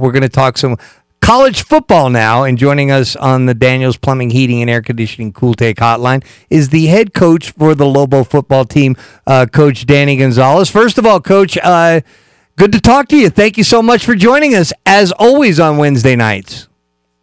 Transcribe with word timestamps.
We're 0.00 0.12
going 0.12 0.22
to 0.22 0.28
talk 0.28 0.56
some 0.56 0.76
college 1.20 1.62
football 1.62 2.08
now. 2.08 2.44
And 2.44 2.56
joining 2.56 2.92
us 2.92 3.16
on 3.16 3.46
the 3.46 3.54
Daniels 3.54 3.96
Plumbing, 3.96 4.30
Heating, 4.30 4.60
and 4.60 4.70
Air 4.70 4.80
Conditioning 4.80 5.32
Cool 5.32 5.54
Take 5.54 5.78
Hotline 5.78 6.24
is 6.48 6.68
the 6.68 6.86
head 6.86 7.12
coach 7.12 7.50
for 7.50 7.74
the 7.74 7.84
Lobo 7.84 8.22
football 8.22 8.64
team, 8.64 8.94
uh, 9.26 9.46
Coach 9.52 9.86
Danny 9.86 10.16
Gonzales. 10.16 10.70
First 10.70 10.98
of 10.98 11.04
all, 11.04 11.20
Coach, 11.20 11.58
uh, 11.64 12.02
good 12.54 12.70
to 12.70 12.80
talk 12.80 13.08
to 13.08 13.16
you. 13.16 13.28
Thank 13.28 13.58
you 13.58 13.64
so 13.64 13.82
much 13.82 14.06
for 14.06 14.14
joining 14.14 14.54
us, 14.54 14.72
as 14.86 15.10
always, 15.18 15.58
on 15.58 15.78
Wednesday 15.78 16.14
nights. 16.14 16.68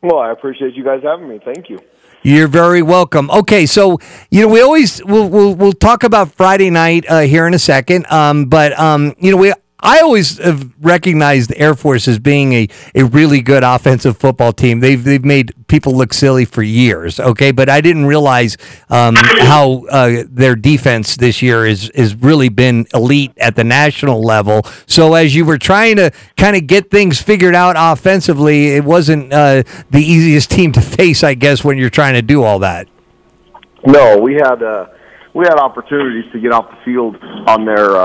Well, 0.02 0.20
I 0.20 0.32
appreciate 0.32 0.74
you 0.74 0.84
guys 0.84 1.00
having 1.02 1.30
me. 1.30 1.40
Thank 1.46 1.70
you. 1.70 1.80
You're 2.24 2.50
very 2.50 2.82
welcome. 2.82 3.32
Okay, 3.32 3.66
so 3.68 4.00
you 4.32 4.42
know 4.42 4.48
we 4.50 4.60
always 4.60 5.02
we'll 5.06 5.30
we'll, 5.30 5.56
we'll 5.56 5.72
talk 5.72 6.04
about 6.04 6.34
Friday 6.34 6.72
night 6.72 7.06
uh, 7.08 7.22
here 7.22 7.48
in 7.48 7.54
a 7.54 7.60
second. 7.60 8.06
Um, 8.12 8.46
but 8.46 8.78
um, 8.78 9.16
you 9.20 9.32
know 9.32 9.38
we 9.38 9.54
I 9.80 10.00
always 10.00 10.38
have 10.38 10.72
recognized 10.82 11.50
the 11.50 11.58
Air 11.60 11.76
Force 11.76 12.08
as 12.08 12.18
being 12.18 12.54
a, 12.54 12.68
a 12.96 13.04
really 13.04 13.42
good 13.42 13.64
offensive 13.64 14.18
football 14.18 14.54
team. 14.54 14.80
They've 14.80 15.04
they've 15.04 15.24
made 15.24 15.54
people 15.68 15.94
look 15.94 16.14
silly 16.14 16.46
for 16.46 16.64
years. 16.64 17.20
Okay, 17.20 17.52
but 17.52 17.70
I 17.70 17.82
didn't 17.82 18.06
realize 18.06 18.58
um, 18.90 19.16
how 19.42 19.86
uh, 19.90 20.24
their 20.30 20.56
defense 20.56 21.18
this 21.18 21.42
year 21.42 21.66
is 21.66 21.90
is 21.90 22.16
really 22.16 22.48
been 22.48 22.88
elite 22.94 23.34
at 23.38 23.58
the 23.58 23.66
national 23.66 24.24
level. 24.24 24.64
So 24.88 25.14
as 25.14 25.36
you 25.36 25.44
were 25.44 25.58
trying 25.58 25.98
to 25.98 26.12
kind 26.38 26.56
of 26.56 26.68
get 26.68 26.90
things 26.90 27.22
figured 27.22 27.56
out 27.56 27.76
offensively, 27.78 28.76
it 28.76 28.86
wasn't 28.86 29.34
uh, 29.34 29.64
the 29.92 30.02
easiest 30.02 30.50
team 30.56 30.72
to 30.72 30.82
face, 30.82 31.22
I 31.22 31.34
guess, 31.34 31.66
when 31.66 31.78
you're 31.78 31.90
trying 31.90 32.14
to 32.14 32.22
do 32.22 32.44
all 32.44 32.60
that. 32.60 32.88
No, 33.86 34.18
we 34.18 34.36
had 34.36 34.64
uh, 34.64 34.88
we 35.34 35.44
had 35.44 35.60
opportunities 35.60 36.32
to 36.32 36.40
get 36.40 36.54
off 36.54 36.72
the 36.72 36.78
field 36.86 37.18
on 37.48 37.66
their. 37.66 37.98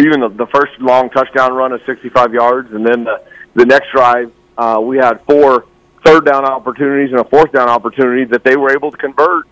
Even 0.00 0.20
the, 0.20 0.28
the 0.28 0.46
first 0.52 0.72
long 0.80 1.10
touchdown 1.10 1.52
run 1.52 1.72
of 1.72 1.80
65 1.86 2.32
yards, 2.32 2.72
and 2.72 2.84
then 2.84 3.04
the, 3.04 3.22
the 3.54 3.64
next 3.64 3.88
drive, 3.94 4.32
uh, 4.56 4.80
we 4.82 4.96
had 4.96 5.20
four 5.28 5.66
third 6.04 6.24
down 6.24 6.44
opportunities 6.44 7.10
and 7.12 7.20
a 7.20 7.28
fourth 7.28 7.52
down 7.52 7.68
opportunity 7.68 8.24
that 8.24 8.44
they 8.44 8.56
were 8.56 8.72
able 8.72 8.90
to 8.90 8.96
convert, 8.96 9.46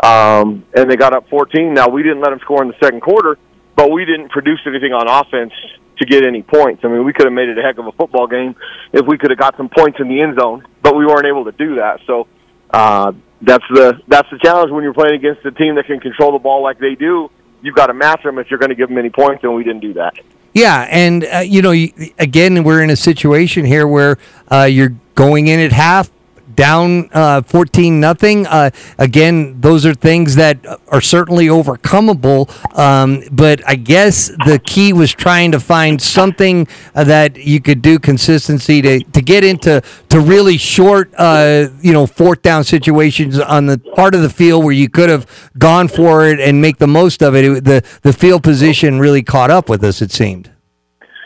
um, 0.00 0.64
and 0.74 0.90
they 0.90 0.96
got 0.96 1.14
up 1.14 1.28
14. 1.28 1.74
Now 1.74 1.88
we 1.88 2.02
didn't 2.02 2.20
let 2.20 2.30
them 2.30 2.40
score 2.40 2.62
in 2.62 2.68
the 2.68 2.78
second 2.82 3.00
quarter, 3.00 3.38
but 3.76 3.90
we 3.90 4.04
didn't 4.04 4.30
produce 4.30 4.60
anything 4.66 4.92
on 4.92 5.08
offense 5.08 5.52
to 5.98 6.06
get 6.06 6.24
any 6.24 6.42
points. 6.42 6.84
I 6.84 6.88
mean, 6.88 7.04
we 7.04 7.12
could 7.12 7.26
have 7.26 7.32
made 7.32 7.48
it 7.48 7.58
a 7.58 7.62
heck 7.62 7.78
of 7.78 7.86
a 7.86 7.92
football 7.92 8.26
game 8.26 8.56
if 8.92 9.06
we 9.06 9.18
could 9.18 9.30
have 9.30 9.38
got 9.38 9.56
some 9.56 9.68
points 9.68 9.98
in 10.00 10.08
the 10.08 10.20
end 10.20 10.38
zone, 10.38 10.66
but 10.82 10.96
we 10.96 11.06
weren't 11.06 11.26
able 11.26 11.44
to 11.44 11.52
do 11.52 11.76
that. 11.76 12.00
So 12.06 12.26
uh, 12.70 13.12
that's 13.40 13.64
the 13.72 14.00
that's 14.08 14.28
the 14.30 14.38
challenge 14.38 14.70
when 14.70 14.84
you're 14.84 14.94
playing 14.94 15.14
against 15.14 15.44
a 15.44 15.50
team 15.50 15.74
that 15.76 15.86
can 15.86 16.00
control 16.00 16.32
the 16.32 16.38
ball 16.38 16.62
like 16.62 16.78
they 16.78 16.94
do 16.94 17.30
you've 17.62 17.74
got 17.74 17.86
to 17.86 17.94
match 17.94 18.22
them 18.22 18.38
if 18.38 18.50
you're 18.50 18.58
going 18.58 18.70
to 18.70 18.74
give 18.74 18.88
them 18.88 18.98
any 18.98 19.10
points, 19.10 19.42
and 19.44 19.54
we 19.54 19.64
didn't 19.64 19.80
do 19.80 19.94
that. 19.94 20.14
Yeah, 20.54 20.86
and 20.90 21.24
uh, 21.24 21.38
you 21.38 21.62
know, 21.62 21.72
again, 22.18 22.62
we're 22.62 22.82
in 22.82 22.90
a 22.90 22.96
situation 22.96 23.64
here 23.64 23.86
where 23.88 24.18
uh, 24.50 24.64
you're 24.64 24.94
going 25.14 25.46
in 25.46 25.60
at 25.60 25.72
half, 25.72 26.10
down 26.54 27.08
uh, 27.12 27.42
14 27.42 28.00
nothing. 28.00 28.46
Uh, 28.46 28.70
again, 28.98 29.60
those 29.60 29.86
are 29.86 29.94
things 29.94 30.36
that 30.36 30.64
are 30.88 31.00
certainly 31.00 31.46
overcomable. 31.46 32.48
Um, 32.78 33.22
but 33.30 33.66
I 33.68 33.76
guess 33.76 34.28
the 34.46 34.60
key 34.64 34.92
was 34.92 35.12
trying 35.12 35.52
to 35.52 35.60
find 35.60 36.00
something 36.00 36.66
uh, 36.94 37.04
that 37.04 37.36
you 37.36 37.60
could 37.60 37.82
do 37.82 37.98
consistency 37.98 38.82
to, 38.82 39.00
to 39.00 39.22
get 39.22 39.44
into 39.44 39.82
to 40.08 40.20
really 40.20 40.56
short, 40.56 41.12
uh, 41.16 41.68
you 41.80 41.92
know, 41.92 42.06
fourth 42.06 42.42
down 42.42 42.64
situations 42.64 43.38
on 43.38 43.66
the 43.66 43.78
part 43.78 44.14
of 44.14 44.22
the 44.22 44.30
field 44.30 44.64
where 44.64 44.74
you 44.74 44.88
could 44.88 45.08
have 45.08 45.50
gone 45.58 45.88
for 45.88 46.26
it 46.26 46.40
and 46.40 46.60
make 46.60 46.78
the 46.78 46.86
most 46.86 47.22
of 47.22 47.34
it. 47.34 47.44
it 47.44 47.64
the 47.64 47.82
the 48.02 48.12
field 48.12 48.42
position 48.42 48.98
really 48.98 49.22
caught 49.22 49.50
up 49.50 49.68
with 49.68 49.82
us. 49.84 50.02
It 50.02 50.10
seemed. 50.10 50.50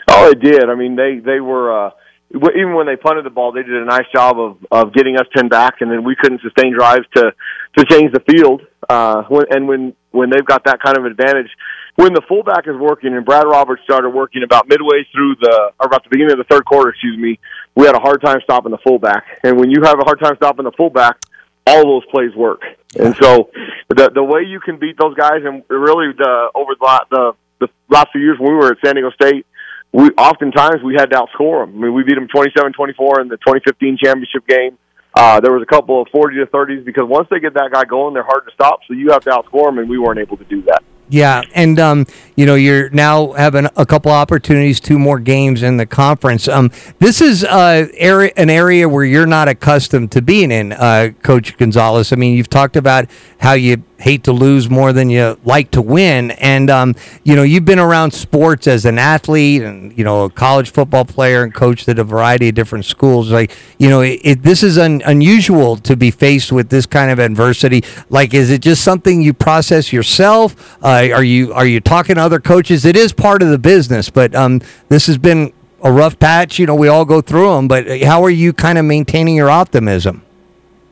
Oh, 0.09 0.29
it 0.29 0.39
did. 0.39 0.69
I 0.69 0.75
mean, 0.75 0.95
they 0.95 1.19
they 1.19 1.39
were. 1.39 1.91
Even 2.33 2.75
when 2.75 2.87
they 2.87 2.97
punted 2.97 3.25
the 3.25 3.29
ball, 3.29 3.53
they 3.53 3.63
did 3.63 3.73
a 3.73 3.85
nice 3.85 4.05
job 4.13 4.37
of 4.37 4.57
of 4.69 4.93
getting 4.93 5.15
us 5.15 5.25
pinned 5.33 5.49
back, 5.49 5.75
and 5.79 5.89
then 5.89 6.03
we 6.03 6.15
couldn't 6.15 6.41
sustain 6.41 6.73
drives 6.73 7.05
to 7.15 7.33
to 7.77 7.85
change 7.85 8.11
the 8.11 8.19
field. 8.19 8.61
Uh, 8.89 9.23
and 9.49 9.67
when 9.67 9.93
when 10.11 10.29
they've 10.29 10.45
got 10.45 10.65
that 10.65 10.81
kind 10.81 10.97
of 10.97 11.05
advantage, 11.05 11.49
when 11.95 12.13
the 12.13 12.21
fullback 12.27 12.67
is 12.67 12.75
working, 12.75 13.15
and 13.15 13.25
Brad 13.25 13.45
Roberts 13.47 13.81
started 13.83 14.09
working 14.09 14.43
about 14.43 14.67
midway 14.67 15.07
through 15.13 15.35
the 15.41 15.71
or 15.79 15.87
about 15.87 16.03
the 16.03 16.09
beginning 16.09 16.33
of 16.33 16.37
the 16.37 16.43
third 16.49 16.65
quarter, 16.65 16.89
excuse 16.89 17.17
me, 17.17 17.39
we 17.75 17.85
had 17.85 17.95
a 17.95 17.99
hard 17.99 18.21
time 18.21 18.39
stopping 18.43 18.71
the 18.71 18.77
fullback. 18.79 19.23
And 19.43 19.57
when 19.57 19.71
you 19.71 19.83
have 19.83 19.97
a 19.99 20.03
hard 20.03 20.19
time 20.19 20.35
stopping 20.35 20.65
the 20.65 20.71
fullback, 20.71 21.17
all 21.65 21.83
those 21.83 22.05
plays 22.11 22.35
work. 22.35 22.61
And 22.99 23.15
so 23.15 23.51
the 23.89 24.11
the 24.13 24.23
way 24.23 24.41
you 24.41 24.59
can 24.59 24.79
beat 24.79 24.97
those 24.97 25.15
guys, 25.15 25.41
and 25.43 25.63
really 25.69 26.11
the 26.17 26.51
over 26.53 26.73
the 26.79 27.05
the, 27.09 27.33
the 27.61 27.67
last 27.89 28.09
few 28.11 28.21
years 28.21 28.37
when 28.37 28.51
we 28.51 28.57
were 28.57 28.71
at 28.71 28.77
San 28.83 28.95
Diego 28.95 29.11
State 29.11 29.45
we 29.91 30.09
oftentimes 30.11 30.83
we 30.83 30.95
had 30.95 31.09
to 31.11 31.17
outscore 31.17 31.65
them. 31.65 31.75
I 31.77 31.85
mean, 31.85 31.93
we 31.93 32.03
beat 32.03 32.15
them 32.15 32.27
27-24 32.27 33.21
in 33.21 33.27
the 33.27 33.37
2015 33.37 33.97
championship 34.03 34.47
game. 34.47 34.77
Uh, 35.13 35.39
there 35.39 35.51
was 35.51 35.63
a 35.63 35.65
couple 35.65 36.01
of 36.01 36.07
40 36.11 36.35
to 36.37 36.45
30s 36.45 36.85
because 36.85 37.05
once 37.07 37.27
they 37.31 37.39
get 37.39 37.53
that 37.55 37.71
guy 37.71 37.83
going, 37.85 38.13
they're 38.13 38.23
hard 38.23 38.45
to 38.45 38.53
stop. 38.53 38.81
So 38.87 38.93
you 38.93 39.11
have 39.11 39.23
to 39.23 39.31
outscore 39.31 39.67
them, 39.67 39.79
and 39.79 39.89
we 39.89 39.97
weren't 39.97 40.19
able 40.19 40.37
to 40.37 40.43
do 40.43 40.61
that. 40.63 40.83
Yeah, 41.09 41.41
and 41.55 41.79
um, 41.79 42.05
you 42.35 42.45
know 42.45 42.55
you're 42.55 42.89
now 42.89 43.31
having 43.31 43.67
a 43.77 43.85
couple 43.85 44.11
opportunities, 44.11 44.81
two 44.81 44.99
more 44.99 45.19
games 45.19 45.63
in 45.63 45.77
the 45.77 45.85
conference. 45.85 46.49
Um, 46.49 46.69
this 46.99 47.21
is 47.21 47.45
uh, 47.45 47.87
area, 47.93 48.33
an 48.35 48.49
area 48.49 48.89
where 48.89 49.05
you're 49.05 49.25
not 49.25 49.47
accustomed 49.47 50.11
to 50.11 50.21
being 50.21 50.51
in, 50.51 50.73
uh, 50.73 51.11
Coach 51.23 51.57
Gonzales. 51.57 52.11
I 52.11 52.17
mean, 52.17 52.35
you've 52.35 52.49
talked 52.49 52.75
about 52.75 53.05
how 53.39 53.53
you 53.53 53.83
hate 53.99 54.23
to 54.23 54.31
lose 54.31 54.69
more 54.69 54.93
than 54.93 55.09
you 55.09 55.37
like 55.43 55.71
to 55.71 55.81
win, 55.81 56.31
and 56.31 56.69
um, 56.69 56.95
you 57.23 57.35
know 57.35 57.43
you've 57.43 57.65
been 57.65 57.79
around 57.79 58.11
sports 58.11 58.67
as 58.67 58.85
an 58.85 58.97
athlete 58.97 59.63
and 59.63 59.97
you 59.97 60.03
know 60.03 60.25
a 60.25 60.29
college 60.29 60.71
football 60.71 61.05
player 61.05 61.43
and 61.43 61.53
coached 61.53 61.87
at 61.89 61.99
a 61.99 62.03
variety 62.03 62.49
of 62.49 62.55
different 62.55 62.85
schools. 62.85 63.31
Like 63.31 63.51
you 63.77 63.89
know, 63.89 64.01
it, 64.01 64.19
it, 64.23 64.43
this 64.43 64.63
is 64.63 64.77
un, 64.77 65.01
unusual 65.05 65.77
to 65.77 65.95
be 65.95 66.11
faced 66.11 66.51
with 66.51 66.69
this 66.69 66.85
kind 66.85 67.11
of 67.11 67.19
adversity. 67.19 67.83
Like, 68.09 68.33
is 68.33 68.51
it 68.51 68.61
just 68.61 68.83
something 68.83 69.21
you 69.21 69.33
process 69.33 69.91
yourself? 69.91 70.77
Uh, 70.83 71.09
are 71.13 71.23
you 71.23 71.53
are 71.53 71.65
you 71.65 71.79
talking 71.79 72.15
to 72.15 72.21
other 72.21 72.39
coaches? 72.39 72.85
It 72.85 72.95
is 72.95 73.13
part 73.13 73.41
of 73.41 73.49
the 73.49 73.59
business, 73.59 74.09
but 74.09 74.35
um, 74.35 74.61
this 74.89 75.07
has 75.07 75.17
been 75.17 75.53
a 75.83 75.91
rough 75.91 76.19
patch. 76.19 76.59
You 76.59 76.67
know, 76.67 76.75
we 76.75 76.87
all 76.87 77.05
go 77.05 77.21
through 77.21 77.49
them. 77.55 77.67
But 77.67 78.01
how 78.03 78.23
are 78.23 78.29
you 78.29 78.53
kind 78.53 78.77
of 78.77 78.85
maintaining 78.85 79.35
your 79.35 79.49
optimism? 79.49 80.23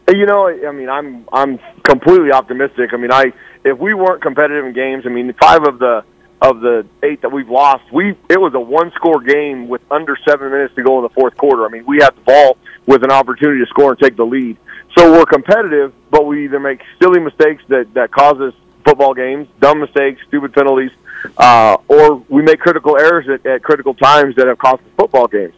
You 0.07 0.25
know, 0.25 0.47
I 0.47 0.71
mean, 0.71 0.89
I'm 0.89 1.27
I'm 1.33 1.59
completely 1.83 2.31
optimistic. 2.31 2.93
I 2.93 2.97
mean, 2.97 3.11
I 3.11 3.33
if 3.63 3.77
we 3.79 3.93
weren't 3.93 4.21
competitive 4.21 4.66
in 4.66 4.73
games, 4.73 5.03
I 5.05 5.09
mean, 5.09 5.33
five 5.41 5.63
of 5.63 5.79
the 5.79 6.03
of 6.41 6.59
the 6.59 6.85
eight 7.01 7.21
that 7.21 7.31
we've 7.31 7.49
lost, 7.49 7.91
we 7.91 8.16
it 8.29 8.39
was 8.39 8.53
a 8.53 8.59
one 8.59 8.91
score 8.95 9.19
game 9.21 9.67
with 9.67 9.81
under 9.89 10.16
seven 10.27 10.51
minutes 10.51 10.75
to 10.75 10.83
go 10.83 10.97
in 10.97 11.03
the 11.03 11.09
fourth 11.09 11.35
quarter. 11.38 11.66
I 11.66 11.69
mean, 11.69 11.85
we 11.85 11.97
had 11.97 12.16
the 12.16 12.21
ball 12.21 12.57
with 12.85 13.03
an 13.03 13.11
opportunity 13.11 13.61
to 13.61 13.66
score 13.67 13.91
and 13.91 13.99
take 13.99 14.16
the 14.16 14.25
lead. 14.25 14.57
So 14.95 15.11
we're 15.11 15.25
competitive, 15.25 15.91
but 16.11 16.25
we 16.25 16.45
either 16.45 16.59
make 16.59 16.81
silly 17.01 17.19
mistakes 17.19 17.63
that 17.69 17.93
that 17.95 18.11
cause 18.11 18.39
us 18.39 18.53
football 18.85 19.16
games, 19.16 19.47
dumb 19.59 19.79
mistakes, 19.79 20.22
stupid 20.27 20.53
penalties, 20.53 20.91
uh, 21.37 21.77
or 21.87 22.17
we 22.29 22.43
make 22.43 22.59
critical 22.59 22.95
errors 22.97 23.27
at, 23.27 23.43
at 23.45 23.63
critical 23.63 23.95
times 23.95 24.35
that 24.35 24.45
have 24.45 24.59
cost 24.59 24.83
us 24.83 24.89
football 24.95 25.27
games. 25.27 25.55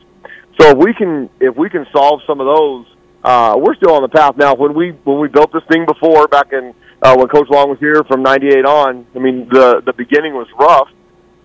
So 0.60 0.70
if 0.70 0.78
we 0.78 0.94
can 0.94 1.30
if 1.42 1.56
we 1.58 1.70
can 1.70 1.86
solve 1.92 2.22
some 2.26 2.40
of 2.40 2.46
those, 2.46 2.86
uh, 3.24 3.56
we're 3.58 3.76
still 3.76 3.94
on 3.94 4.02
the 4.02 4.10
path. 4.10 4.38
Now, 4.38 4.56
when 4.56 4.74
we 4.74 4.92
when 5.04 5.20
we 5.20 5.28
built 5.28 5.52
this 5.52 5.64
thing 5.70 5.86
before, 5.86 6.28
back 6.28 6.54
in 6.54 6.74
uh, 7.02 7.16
when 7.16 7.28
Coach 7.28 7.50
Long 7.50 7.70
was 7.70 7.80
here 7.80 8.04
from 8.08 8.24
'98 8.24 8.66
on, 8.66 9.06
I 9.16 9.20
mean 9.20 9.48
the 9.50 9.82
the 9.86 9.94
beginning 9.94 10.34
was 10.34 10.48
rough, 10.60 10.90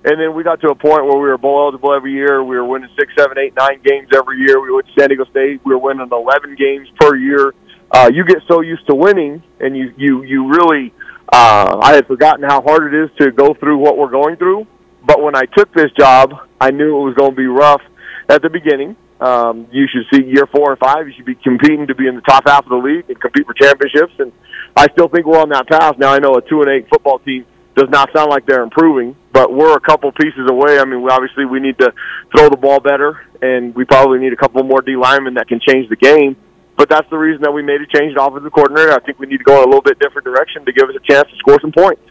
and 0.04 0.20
then 0.20 0.34
we 0.34 0.42
got 0.42 0.60
to 0.60 0.68
a 0.68 0.74
point 0.74 1.04
where 1.04 1.16
we 1.16 1.28
were 1.28 1.38
bowl 1.38 1.62
eligible 1.62 1.94
every 1.94 2.12
year. 2.12 2.42
We 2.42 2.56
were 2.56 2.64
winning 2.64 2.90
six, 2.98 3.12
seven, 3.16 3.38
eight, 3.38 3.54
nine 3.56 3.80
games 3.84 4.08
every 4.14 4.38
year. 4.38 4.60
We 4.60 4.72
went 4.72 4.86
to 4.86 4.92
San 4.98 5.08
Diego 5.08 5.24
State. 5.26 5.60
We 5.64 5.74
were 5.74 5.80
winning 5.80 6.08
11 6.10 6.56
games 6.56 6.88
per 7.00 7.16
year. 7.16 7.54
Uh, 7.90 8.10
you 8.12 8.24
get 8.24 8.38
so 8.48 8.60
used 8.60 8.86
to 8.86 8.94
winning, 8.94 9.42
and 9.60 9.76
you 9.76 9.92
you 9.96 10.22
you 10.22 10.48
really 10.48 10.92
uh, 11.32 11.78
I 11.82 11.94
had 11.94 12.06
forgotten 12.06 12.44
how 12.44 12.60
hard 12.62 12.92
it 12.92 13.04
is 13.04 13.10
to 13.18 13.32
go 13.32 13.54
through 13.54 13.78
what 13.78 13.96
we're 13.96 14.10
going 14.10 14.36
through. 14.36 14.66
But 15.04 15.22
when 15.22 15.34
I 15.34 15.42
took 15.56 15.72
this 15.72 15.90
job, 15.98 16.34
I 16.60 16.70
knew 16.70 17.00
it 17.00 17.04
was 17.04 17.14
going 17.14 17.30
to 17.30 17.36
be 17.36 17.46
rough 17.46 17.82
at 18.28 18.42
the 18.42 18.50
beginning. 18.50 18.96
Um, 19.22 19.68
you 19.70 19.86
should 19.86 20.02
see 20.12 20.26
year 20.26 20.48
four 20.50 20.72
and 20.72 20.80
five. 20.80 21.06
You 21.06 21.14
should 21.14 21.24
be 21.24 21.36
competing 21.36 21.86
to 21.86 21.94
be 21.94 22.08
in 22.08 22.16
the 22.16 22.22
top 22.22 22.42
half 22.44 22.64
of 22.64 22.70
the 22.70 22.76
league 22.76 23.08
and 23.08 23.20
compete 23.20 23.46
for 23.46 23.54
championships. 23.54 24.14
And 24.18 24.32
I 24.76 24.88
still 24.90 25.08
think 25.08 25.26
we're 25.26 25.38
on 25.38 25.50
that 25.50 25.68
path. 25.68 25.96
Now 25.96 26.12
I 26.12 26.18
know 26.18 26.34
a 26.34 26.42
two 26.42 26.60
and 26.60 26.68
eight 26.68 26.88
football 26.88 27.20
team 27.20 27.46
does 27.76 27.88
not 27.88 28.10
sound 28.12 28.30
like 28.30 28.46
they're 28.46 28.64
improving, 28.64 29.14
but 29.32 29.54
we're 29.54 29.76
a 29.76 29.80
couple 29.80 30.10
pieces 30.10 30.50
away. 30.50 30.80
I 30.80 30.84
mean, 30.84 31.02
we, 31.02 31.10
obviously 31.10 31.44
we 31.44 31.60
need 31.60 31.78
to 31.78 31.94
throw 32.36 32.48
the 32.48 32.56
ball 32.56 32.80
better, 32.80 33.24
and 33.40 33.72
we 33.76 33.84
probably 33.84 34.18
need 34.18 34.32
a 34.32 34.36
couple 34.36 34.60
more 34.64 34.80
D 34.80 34.96
linemen 34.96 35.34
that 35.34 35.46
can 35.46 35.60
change 35.60 35.88
the 35.88 35.96
game. 35.96 36.34
But 36.76 36.88
that's 36.88 37.08
the 37.08 37.16
reason 37.16 37.42
that 37.42 37.52
we 37.52 37.62
made 37.62 37.80
a 37.80 37.86
change 37.86 38.12
in 38.12 38.18
offensive 38.18 38.52
coordinator. 38.52 38.92
I 38.92 38.98
think 39.00 39.20
we 39.20 39.26
need 39.26 39.38
to 39.38 39.44
go 39.44 39.58
in 39.58 39.62
a 39.62 39.66
little 39.66 39.82
bit 39.82 40.00
different 40.00 40.24
direction 40.24 40.64
to 40.64 40.72
give 40.72 40.88
us 40.88 40.96
a 40.96 41.12
chance 41.12 41.30
to 41.30 41.36
score 41.36 41.60
some 41.60 41.70
points. 41.70 42.02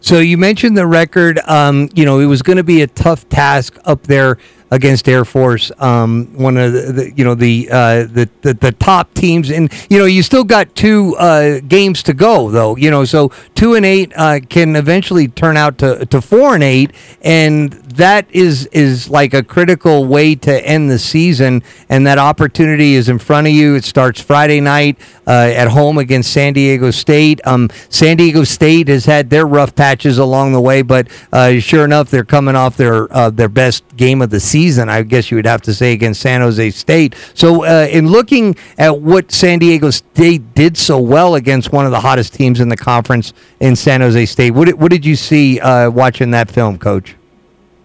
So 0.00 0.18
you 0.18 0.36
mentioned 0.36 0.76
the 0.76 0.86
record. 0.86 1.40
Um, 1.46 1.88
you 1.94 2.04
know, 2.04 2.20
it 2.20 2.26
was 2.26 2.42
going 2.42 2.58
to 2.58 2.64
be 2.64 2.82
a 2.82 2.86
tough 2.86 3.26
task 3.28 3.78
up 3.86 4.02
there 4.02 4.36
against 4.70 5.08
Air 5.08 5.24
Force, 5.24 5.70
um, 5.78 6.26
one 6.34 6.56
of 6.56 6.72
the, 6.72 6.92
the, 6.92 7.12
you 7.12 7.24
know 7.24 7.34
the, 7.34 7.68
uh, 7.70 8.04
the, 8.04 8.28
the 8.42 8.54
the 8.54 8.72
top 8.72 9.14
teams, 9.14 9.50
and 9.50 9.72
you 9.88 9.98
know 9.98 10.06
you 10.06 10.22
still 10.22 10.44
got 10.44 10.74
two 10.74 11.14
uh, 11.16 11.60
games 11.60 12.02
to 12.04 12.14
go 12.14 12.50
though. 12.50 12.76
You 12.76 12.90
know, 12.90 13.04
so 13.04 13.30
two 13.54 13.74
and 13.74 13.86
eight 13.86 14.12
uh, 14.16 14.40
can 14.48 14.74
eventually 14.74 15.28
turn 15.28 15.56
out 15.56 15.78
to, 15.78 16.04
to 16.06 16.20
four 16.20 16.54
and 16.54 16.64
eight, 16.64 16.92
and 17.22 17.72
that 17.72 18.26
is 18.30 18.66
is 18.66 19.08
like 19.08 19.34
a 19.34 19.42
critical 19.42 20.04
way 20.04 20.34
to 20.34 20.66
end 20.66 20.90
the 20.90 20.98
season, 20.98 21.62
and 21.88 22.06
that 22.06 22.18
opportunity 22.18 22.94
is 22.94 23.08
in 23.08 23.18
front 23.18 23.46
of 23.46 23.52
you. 23.52 23.76
It 23.76 23.84
starts 23.84 24.20
Friday 24.20 24.60
night 24.60 24.98
uh, 25.26 25.30
at 25.54 25.68
home 25.68 25.98
against 25.98 26.32
San 26.32 26.54
Diego 26.54 26.90
State. 26.90 27.40
Um, 27.46 27.70
San 27.88 28.16
Diego 28.16 28.42
State 28.42 28.88
has 28.88 29.06
had 29.06 29.30
their 29.30 29.46
rough 29.46 29.76
patches 29.76 30.18
along 30.18 30.52
the 30.52 30.60
way, 30.60 30.82
but 30.82 31.08
uh, 31.32 31.58
sure 31.60 31.84
enough, 31.84 32.10
they're 32.10 32.24
coming 32.24 32.56
off 32.56 32.76
their 32.76 33.12
uh, 33.12 33.30
their 33.30 33.48
best 33.48 33.84
game 33.96 34.20
of 34.20 34.30
the 34.30 34.40
season. 34.40 34.55
I 34.64 35.02
guess 35.02 35.30
you 35.30 35.36
would 35.36 35.46
have 35.46 35.62
to 35.62 35.74
say 35.74 35.92
against 35.92 36.20
San 36.20 36.40
Jose 36.40 36.70
State. 36.70 37.14
So, 37.34 37.64
uh, 37.64 37.86
in 37.90 38.08
looking 38.08 38.56
at 38.78 39.00
what 39.00 39.32
San 39.32 39.58
Diego 39.58 39.90
State 39.90 40.54
did 40.54 40.76
so 40.76 40.98
well 40.98 41.34
against 41.34 41.72
one 41.72 41.84
of 41.84 41.92
the 41.92 42.00
hottest 42.00 42.34
teams 42.34 42.60
in 42.60 42.68
the 42.68 42.76
conference 42.76 43.32
in 43.60 43.76
San 43.76 44.00
Jose 44.00 44.26
State, 44.26 44.52
what 44.52 44.66
did, 44.66 44.80
what 44.80 44.90
did 44.90 45.04
you 45.04 45.16
see 45.16 45.60
uh, 45.60 45.90
watching 45.90 46.30
that 46.30 46.50
film, 46.50 46.78
Coach? 46.78 47.16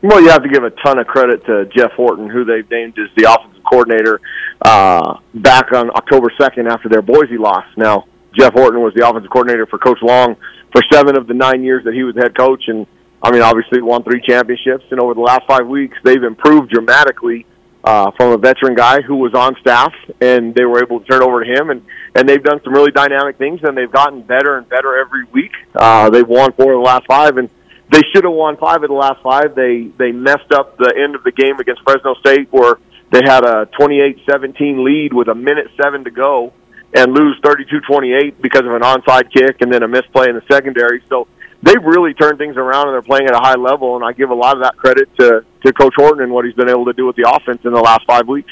Well, 0.01 0.21
you 0.21 0.29
have 0.29 0.41
to 0.43 0.49
give 0.49 0.63
a 0.63 0.71
ton 0.83 0.97
of 0.97 1.05
credit 1.05 1.45
to 1.45 1.65
Jeff 1.75 1.91
Horton, 1.91 2.27
who 2.27 2.43
they've 2.43 2.69
named 2.71 2.97
as 2.97 3.09
the 3.15 3.31
offensive 3.31 3.63
coordinator 3.63 4.19
uh, 4.63 5.19
back 5.35 5.71
on 5.73 5.91
October 5.91 6.31
2nd 6.39 6.69
after 6.71 6.89
their 6.89 7.03
Boise 7.03 7.37
loss. 7.37 7.65
Now, 7.77 8.05
Jeff 8.33 8.53
Horton 8.53 8.81
was 8.81 8.93
the 8.95 9.07
offensive 9.07 9.29
coordinator 9.29 9.65
for 9.67 9.77
Coach 9.77 9.99
Long 10.01 10.35
for 10.71 10.81
seven 10.91 11.17
of 11.17 11.27
the 11.27 11.33
nine 11.33 11.63
years 11.63 11.83
that 11.83 11.93
he 11.93 12.03
was 12.03 12.15
head 12.15 12.35
coach, 12.35 12.63
and 12.67 12.87
I 13.23 13.31
mean, 13.31 13.41
obviously 13.41 13.81
won 13.81 14.03
three 14.03 14.21
championships. 14.21 14.85
And 14.91 14.99
over 14.99 15.13
the 15.13 15.21
last 15.21 15.45
five 15.47 15.67
weeks, 15.67 15.97
they've 16.03 16.23
improved 16.23 16.71
dramatically 16.71 17.45
uh, 17.83 18.11
from 18.11 18.31
a 18.31 18.37
veteran 18.37 18.75
guy 18.75 19.01
who 19.01 19.15
was 19.15 19.33
on 19.33 19.55
staff, 19.59 19.93
and 20.19 20.53
they 20.53 20.65
were 20.65 20.83
able 20.83 20.99
to 20.99 21.05
turn 21.05 21.23
over 21.23 21.43
to 21.43 21.49
him. 21.51 21.69
And 21.69 21.85
and 22.13 22.27
they've 22.27 22.43
done 22.43 22.59
some 22.63 22.73
really 22.73 22.91
dynamic 22.91 23.37
things, 23.37 23.61
and 23.63 23.77
they've 23.77 23.91
gotten 23.91 24.21
better 24.21 24.57
and 24.57 24.67
better 24.67 24.99
every 24.99 25.23
week. 25.31 25.51
Uh, 25.73 26.09
they've 26.09 26.27
won 26.27 26.51
four 26.53 26.73
of 26.73 26.79
the 26.79 26.83
last 26.83 27.05
five, 27.07 27.37
and 27.37 27.49
they 27.89 28.01
should 28.13 28.23
have 28.23 28.33
won 28.33 28.57
five 28.57 28.83
of 28.83 28.89
the 28.89 28.95
last 28.95 29.21
five. 29.21 29.55
They 29.55 29.91
they 29.97 30.11
messed 30.11 30.51
up 30.51 30.77
the 30.77 30.93
end 30.97 31.15
of 31.15 31.23
the 31.23 31.31
game 31.31 31.59
against 31.59 31.81
Fresno 31.83 32.15
State 32.15 32.47
where 32.51 32.75
they 33.11 33.21
had 33.25 33.43
a 33.43 33.65
28-17 33.77 34.85
lead 34.85 35.13
with 35.13 35.27
a 35.27 35.35
minute 35.35 35.67
seven 35.81 36.05
to 36.05 36.11
go 36.11 36.53
and 36.93 37.13
lose 37.13 37.37
32-28 37.41 38.41
because 38.41 38.61
of 38.61 38.71
an 38.71 38.81
onside 38.81 39.31
kick 39.31 39.57
and 39.59 39.71
then 39.71 39.83
a 39.83 39.87
misplay 39.87 40.29
in 40.29 40.35
the 40.35 40.41
secondary. 40.49 41.03
So 41.09 41.27
they've 41.63 41.83
really 41.83 42.13
turned 42.13 42.37
things 42.37 42.57
around 42.57 42.87
and 42.87 42.93
they're 42.93 43.01
playing 43.01 43.27
at 43.27 43.35
a 43.35 43.39
high 43.39 43.55
level. 43.55 43.95
And 43.95 44.05
I 44.05 44.13
give 44.13 44.29
a 44.29 44.35
lot 44.35 44.55
of 44.55 44.63
that 44.63 44.77
credit 44.77 45.09
to 45.17 45.45
to 45.65 45.73
Coach 45.73 45.93
Horton 45.95 46.23
and 46.23 46.31
what 46.31 46.45
he's 46.45 46.55
been 46.55 46.69
able 46.69 46.85
to 46.85 46.93
do 46.93 47.05
with 47.05 47.15
the 47.15 47.29
offense 47.29 47.61
in 47.63 47.71
the 47.71 47.81
last 47.81 48.05
five 48.07 48.27
weeks. 48.27 48.51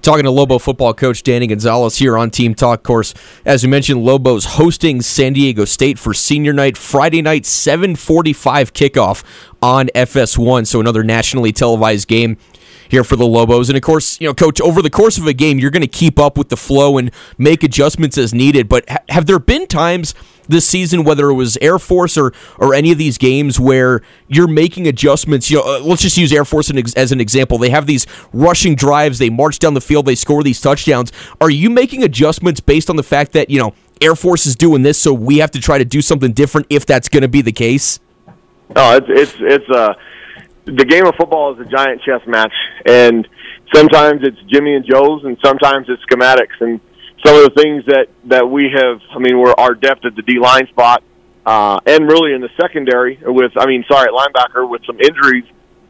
Talking 0.00 0.24
to 0.24 0.30
Lobo 0.30 0.58
football 0.58 0.94
coach 0.94 1.22
Danny 1.22 1.46
Gonzales 1.48 1.98
here 1.98 2.16
on 2.16 2.30
Team 2.30 2.54
Talk. 2.54 2.82
Course, 2.82 3.14
as 3.44 3.64
we 3.64 3.68
mentioned, 3.68 4.04
Lobo's 4.04 4.44
hosting 4.44 5.02
San 5.02 5.32
Diego 5.32 5.64
State 5.64 5.98
for 5.98 6.14
senior 6.14 6.52
night 6.52 6.76
Friday 6.76 7.20
night, 7.20 7.42
7:45 7.42 8.72
kickoff 8.72 9.24
on 9.60 9.88
FS1. 9.94 10.66
So 10.66 10.80
another 10.80 11.02
nationally 11.02 11.52
televised 11.52 12.06
game 12.06 12.36
here 12.88 13.04
for 13.04 13.16
the 13.16 13.26
Lobos. 13.26 13.68
And 13.68 13.76
of 13.76 13.82
course, 13.82 14.20
you 14.20 14.26
know, 14.26 14.34
coach, 14.34 14.60
over 14.60 14.82
the 14.82 14.90
course 14.90 15.18
of 15.18 15.26
a 15.26 15.32
game, 15.32 15.58
you're 15.58 15.70
going 15.70 15.82
to 15.82 15.86
keep 15.86 16.18
up 16.18 16.38
with 16.38 16.48
the 16.48 16.56
flow 16.56 16.96
and 16.96 17.10
make 17.36 17.62
adjustments 17.62 18.16
as 18.16 18.32
needed. 18.32 18.68
But 18.68 18.88
ha- 18.88 18.98
have 19.08 19.26
there 19.26 19.38
been 19.38 19.66
times 19.66 20.14
this 20.48 20.68
season, 20.68 21.04
whether 21.04 21.28
it 21.28 21.34
was 21.34 21.56
Air 21.60 21.78
Force 21.78 22.16
or 22.16 22.32
or 22.58 22.74
any 22.74 22.90
of 22.90 22.98
these 22.98 23.18
games 23.18 23.60
where 23.60 24.02
you're 24.26 24.48
making 24.48 24.86
adjustments. 24.86 25.50
You 25.50 25.58
know, 25.58 25.76
uh, 25.76 25.80
let's 25.80 26.02
just 26.02 26.16
use 26.16 26.32
Air 26.32 26.44
Force 26.44 26.70
as 26.96 27.12
an 27.12 27.20
example. 27.20 27.58
They 27.58 27.70
have 27.70 27.86
these 27.86 28.06
rushing 28.32 28.74
drives, 28.74 29.18
they 29.18 29.30
march 29.30 29.58
down 29.58 29.74
the 29.74 29.80
field, 29.80 30.06
they 30.06 30.14
score 30.14 30.42
these 30.42 30.60
touchdowns. 30.60 31.12
Are 31.40 31.50
you 31.50 31.70
making 31.70 32.02
adjustments 32.02 32.60
based 32.60 32.90
on 32.90 32.96
the 32.96 33.02
fact 33.02 33.32
that 33.32 33.50
you 33.50 33.58
know 33.58 33.74
Air 34.00 34.16
Force 34.16 34.46
is 34.46 34.56
doing 34.56 34.82
this, 34.82 34.98
so 34.98 35.12
we 35.12 35.38
have 35.38 35.50
to 35.52 35.60
try 35.60 35.78
to 35.78 35.84
do 35.84 36.02
something 36.02 36.32
different 36.32 36.66
if 36.70 36.86
that's 36.86 37.08
going 37.08 37.22
to 37.22 37.28
be 37.28 37.42
the 37.42 37.52
case? 37.52 38.00
Oh, 38.76 38.96
it's 38.96 39.06
it's 39.08 39.36
it's 39.40 39.70
uh 39.70 39.94
the 40.64 40.84
game 40.84 41.06
of 41.06 41.14
football 41.16 41.54
is 41.54 41.66
a 41.66 41.70
giant 41.70 42.02
chess 42.02 42.20
match, 42.26 42.52
and 42.86 43.26
sometimes 43.74 44.20
it's 44.22 44.38
Jimmy 44.48 44.74
and 44.74 44.84
Joe's, 44.84 45.24
and 45.24 45.38
sometimes 45.42 45.86
it's 45.88 46.02
schematics, 46.04 46.60
and 46.60 46.80
some 47.24 47.36
of 47.36 47.44
the 47.44 47.62
things 47.62 47.84
that 47.86 48.08
that 48.26 48.48
we 48.48 48.70
have. 48.74 49.00
I 49.10 49.18
mean, 49.18 49.38
we're 49.38 49.54
our 49.56 49.74
depth 49.74 50.04
at 50.04 50.14
the 50.14 50.22
D 50.22 50.38
line 50.38 50.66
spot, 50.68 51.02
uh, 51.44 51.80
and 51.86 52.06
really 52.06 52.34
in 52.34 52.40
the 52.40 52.50
secondary 52.60 53.18
with. 53.22 53.52
I 53.56 53.66
mean, 53.66 53.84
sorry, 53.90 54.08
at 54.08 54.14
linebacker 54.14 54.68
with 54.68 54.82
some 54.86 55.00
injuries 55.00 55.44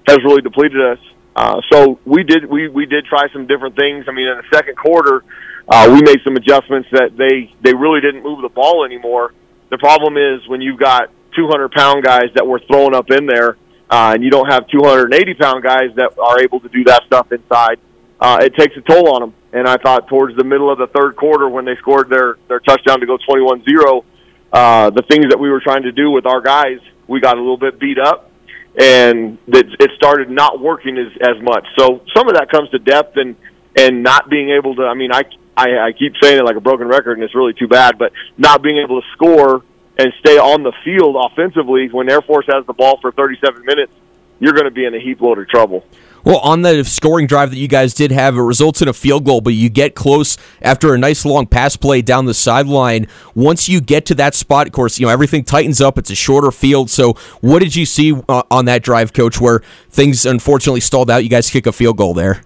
has 0.06 0.18
really 0.24 0.42
depleted 0.42 0.80
us. 0.80 0.98
Uh, 1.36 1.60
so 1.70 2.00
we 2.04 2.24
did 2.24 2.46
we 2.46 2.68
we 2.68 2.86
did 2.86 3.04
try 3.04 3.28
some 3.32 3.46
different 3.46 3.76
things. 3.76 4.06
I 4.08 4.12
mean, 4.12 4.26
in 4.26 4.38
the 4.38 4.56
second 4.56 4.76
quarter, 4.76 5.22
uh, 5.68 5.88
we 5.92 6.02
made 6.02 6.18
some 6.24 6.36
adjustments 6.36 6.88
that 6.92 7.16
they 7.16 7.54
they 7.62 7.74
really 7.74 8.00
didn't 8.00 8.22
move 8.22 8.42
the 8.42 8.48
ball 8.48 8.84
anymore. 8.84 9.34
The 9.70 9.78
problem 9.78 10.16
is 10.16 10.46
when 10.48 10.60
you've 10.60 10.80
got 10.80 11.10
200 11.36 11.70
pound 11.72 12.04
guys 12.04 12.30
that 12.34 12.46
were 12.46 12.60
thrown 12.60 12.94
up 12.94 13.10
in 13.10 13.26
there, 13.26 13.56
uh, 13.90 14.12
and 14.14 14.24
you 14.24 14.30
don't 14.30 14.50
have 14.50 14.66
280 14.68 15.34
pound 15.34 15.62
guys 15.62 15.94
that 15.96 16.18
are 16.18 16.40
able 16.40 16.60
to 16.60 16.68
do 16.68 16.84
that 16.84 17.02
stuff 17.06 17.30
inside. 17.30 17.78
Uh, 18.18 18.38
it 18.42 18.54
takes 18.56 18.76
a 18.76 18.80
toll 18.80 19.14
on 19.14 19.20
them. 19.20 19.34
And 19.52 19.66
I 19.66 19.76
thought 19.76 20.08
towards 20.08 20.36
the 20.36 20.44
middle 20.44 20.70
of 20.70 20.78
the 20.78 20.88
third 20.88 21.16
quarter 21.16 21.48
when 21.48 21.64
they 21.64 21.76
scored 21.76 22.10
their 22.10 22.36
their 22.48 22.60
touchdown 22.60 23.00
to 23.00 23.06
go 23.06 23.16
21-0, 23.16 24.04
uh, 24.52 24.90
the 24.90 25.02
things 25.02 25.26
that 25.30 25.38
we 25.38 25.50
were 25.50 25.60
trying 25.60 25.82
to 25.82 25.92
do 25.92 26.10
with 26.10 26.26
our 26.26 26.40
guys, 26.40 26.80
we 27.06 27.20
got 27.20 27.36
a 27.36 27.40
little 27.40 27.56
bit 27.56 27.78
beat 27.78 27.98
up, 27.98 28.30
and 28.78 29.38
that 29.48 29.64
it 29.80 29.90
started 29.96 30.30
not 30.30 30.60
working 30.60 30.98
as 30.98 31.12
as 31.20 31.42
much. 31.42 31.64
So 31.78 32.02
some 32.14 32.28
of 32.28 32.34
that 32.34 32.50
comes 32.50 32.68
to 32.70 32.78
depth 32.78 33.16
and 33.16 33.36
and 33.76 34.02
not 34.02 34.28
being 34.28 34.50
able 34.50 34.74
to. 34.76 34.82
I 34.82 34.94
mean, 34.94 35.12
I 35.12 35.22
I, 35.56 35.88
I 35.88 35.92
keep 35.92 36.12
saying 36.22 36.38
it 36.38 36.44
like 36.44 36.56
a 36.56 36.60
broken 36.60 36.86
record, 36.86 37.14
and 37.14 37.22
it's 37.22 37.34
really 37.34 37.54
too 37.54 37.68
bad, 37.68 37.98
but 37.98 38.12
not 38.36 38.62
being 38.62 38.78
able 38.78 39.00
to 39.00 39.06
score 39.12 39.62
and 39.98 40.12
stay 40.20 40.38
on 40.38 40.62
the 40.62 40.72
field 40.84 41.16
offensively 41.18 41.88
when 41.90 42.08
Air 42.08 42.22
Force 42.22 42.46
has 42.48 42.64
the 42.66 42.72
ball 42.72 42.98
for 43.00 43.10
37 43.10 43.64
minutes, 43.64 43.92
you're 44.40 44.52
going 44.52 44.64
to 44.64 44.70
be 44.70 44.84
in 44.84 44.94
a 44.94 45.00
heap 45.00 45.20
load 45.20 45.38
of 45.38 45.48
trouble. 45.48 45.84
Well, 46.24 46.38
on 46.38 46.62
the 46.62 46.84
scoring 46.84 47.26
drive 47.26 47.50
that 47.50 47.56
you 47.56 47.68
guys 47.68 47.94
did 47.94 48.10
have, 48.10 48.36
it 48.36 48.40
results 48.40 48.82
in 48.82 48.88
a 48.88 48.92
field 48.92 49.24
goal, 49.24 49.40
but 49.40 49.54
you 49.54 49.68
get 49.68 49.94
close 49.94 50.36
after 50.60 50.92
a 50.92 50.98
nice 50.98 51.24
long 51.24 51.46
pass 51.46 51.76
play 51.76 52.02
down 52.02 52.26
the 52.26 52.34
sideline. 52.34 53.06
Once 53.34 53.68
you 53.68 53.80
get 53.80 54.04
to 54.06 54.14
that 54.16 54.34
spot, 54.34 54.66
of 54.66 54.72
course, 54.72 54.98
you 54.98 55.06
know 55.06 55.12
everything 55.12 55.44
tightens 55.44 55.80
up. 55.80 55.96
It's 55.96 56.10
a 56.10 56.14
shorter 56.14 56.50
field. 56.50 56.90
So, 56.90 57.14
what 57.40 57.60
did 57.60 57.76
you 57.76 57.86
see 57.86 58.14
uh, 58.28 58.42
on 58.50 58.64
that 58.64 58.82
drive, 58.82 59.12
Coach, 59.12 59.40
where 59.40 59.60
things 59.90 60.26
unfortunately 60.26 60.80
stalled 60.80 61.10
out? 61.10 61.22
You 61.22 61.30
guys 61.30 61.50
kick 61.50 61.66
a 61.66 61.72
field 61.72 61.96
goal 61.96 62.14
there. 62.14 62.42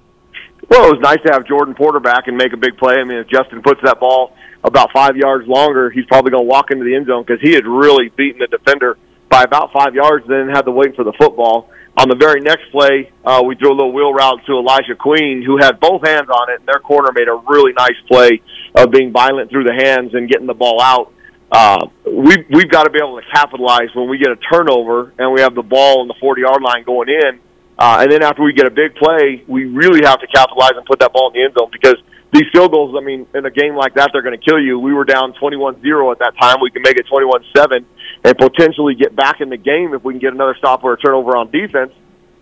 Well, 0.69 0.87
it 0.89 0.93
was 0.93 1.01
nice 1.01 1.19
to 1.27 1.33
have 1.33 1.47
Jordan 1.47 1.75
Porter 1.75 2.01
back 2.01 2.29
and 2.29 2.37
make 2.37 2.53
a 2.53 2.57
big 2.57 2.77
play. 2.77 2.95
I 2.95 3.05
mean, 3.05 3.19
if 3.19 3.29
Justin 3.29 3.63
puts 3.63 3.81
that 3.83 3.99
ball 4.01 4.37
about 4.65 4.93
five 4.93 5.17
yards 5.17 5.49
longer, 5.49 5.91
he's 5.91 6.07
probably 6.07 6.31
going 6.31 6.45
to 6.45 6.49
walk 6.49 6.71
into 6.71 6.85
the 6.85 6.95
end 6.95 7.07
zone 7.07 7.25
because 7.27 7.41
he 7.41 7.53
had 7.53 7.67
really 7.67 8.11
beaten 8.11 8.39
the 8.39 8.47
defender 8.47 8.97
by 9.29 9.43
about 9.43 9.73
five 9.73 9.95
yards, 9.95 10.27
then 10.29 10.49
had 10.49 10.63
to 10.63 10.71
wait 10.71 10.95
for 10.95 11.05
the 11.05 11.13
football 11.15 11.71
on 11.97 12.09
the 12.09 12.17
very 12.17 12.41
next 12.41 12.71
play, 12.73 13.13
uh, 13.25 13.43
we 13.45 13.55
threw 13.55 13.69
a 13.69 13.77
little 13.77 13.93
wheel 13.93 14.13
route 14.13 14.41
to 14.47 14.53
Elijah 14.53 14.95
Queen, 14.99 15.43
who 15.45 15.59
had 15.59 15.79
both 15.79 16.07
hands 16.07 16.29
on 16.31 16.51
it, 16.51 16.61
and 16.61 16.67
their 16.67 16.81
corner 16.81 17.13
made 17.13 17.29
a 17.29 17.37
really 17.49 17.73
nice 17.73 17.99
play 18.09 18.41
of 18.75 18.91
being 18.91 19.13
violent 19.13 19.51
through 19.51 19.65
the 19.65 19.75
hands 19.75 20.15
and 20.15 20.29
getting 20.29 20.47
the 20.47 20.55
ball 20.55 20.81
out. 20.81 21.13
Uh, 21.53 21.87
we've, 22.07 22.47
we've 22.49 22.71
got 22.71 22.85
to 22.85 22.91
be 22.91 22.99
able 22.99 23.21
to 23.21 23.27
capitalize 23.35 23.89
when 23.95 24.09
we 24.09 24.17
get 24.17 24.31
a 24.31 24.37
turnover 24.37 25.13
and 25.19 25.31
we 25.35 25.43
have 25.43 25.55
the 25.55 25.63
ball 25.63 26.01
on 26.01 26.09
the 26.09 26.15
40 26.19 26.41
yard 26.41 26.63
line 26.63 26.83
going 26.85 27.11
in. 27.11 27.41
Uh, 27.79 27.99
and 28.01 28.11
then 28.11 28.23
after 28.23 28.43
we 28.43 28.55
get 28.55 28.67
a 28.67 28.71
big 28.71 28.95
play, 28.95 29.45
we 29.47 29.67
really 29.67 30.01
have 30.03 30.19
to 30.21 30.27
capitalize 30.29 30.73
and 30.77 30.87
put 30.87 30.99
that 31.01 31.13
ball 31.13 31.29
in 31.29 31.35
the 31.35 31.45
end 31.45 31.55
zone 31.59 31.69
because 31.71 31.97
these 32.33 32.45
field 32.53 32.73
goals, 32.73 32.95
I 32.97 33.05
mean, 33.05 33.27
in 33.35 33.45
a 33.45 33.51
game 33.51 33.77
like 33.77 33.95
that, 33.95 34.11
they're 34.13 34.23
going 34.23 34.39
to 34.39 34.45
kill 34.45 34.59
you. 34.59 34.79
We 34.79 34.95
were 34.95 35.05
down 35.05 35.35
21-0 35.35 36.13
at 36.13 36.19
that 36.21 36.33
time. 36.41 36.57
We 36.63 36.71
can 36.71 36.83
make 36.83 36.97
it 36.97 37.07
21-7 37.07 37.85
and 38.25 38.39
potentially 38.39 38.95
get 38.95 39.15
back 39.15 39.41
in 39.41 39.51
the 39.51 39.59
game 39.59 39.93
if 39.95 40.03
we 40.03 40.15
can 40.15 40.21
get 40.21 40.33
another 40.33 40.55
stop 40.57 40.83
or 40.83 40.95
a 40.95 40.97
turnover 40.97 41.37
on 41.37 41.51
defense. 41.51 41.93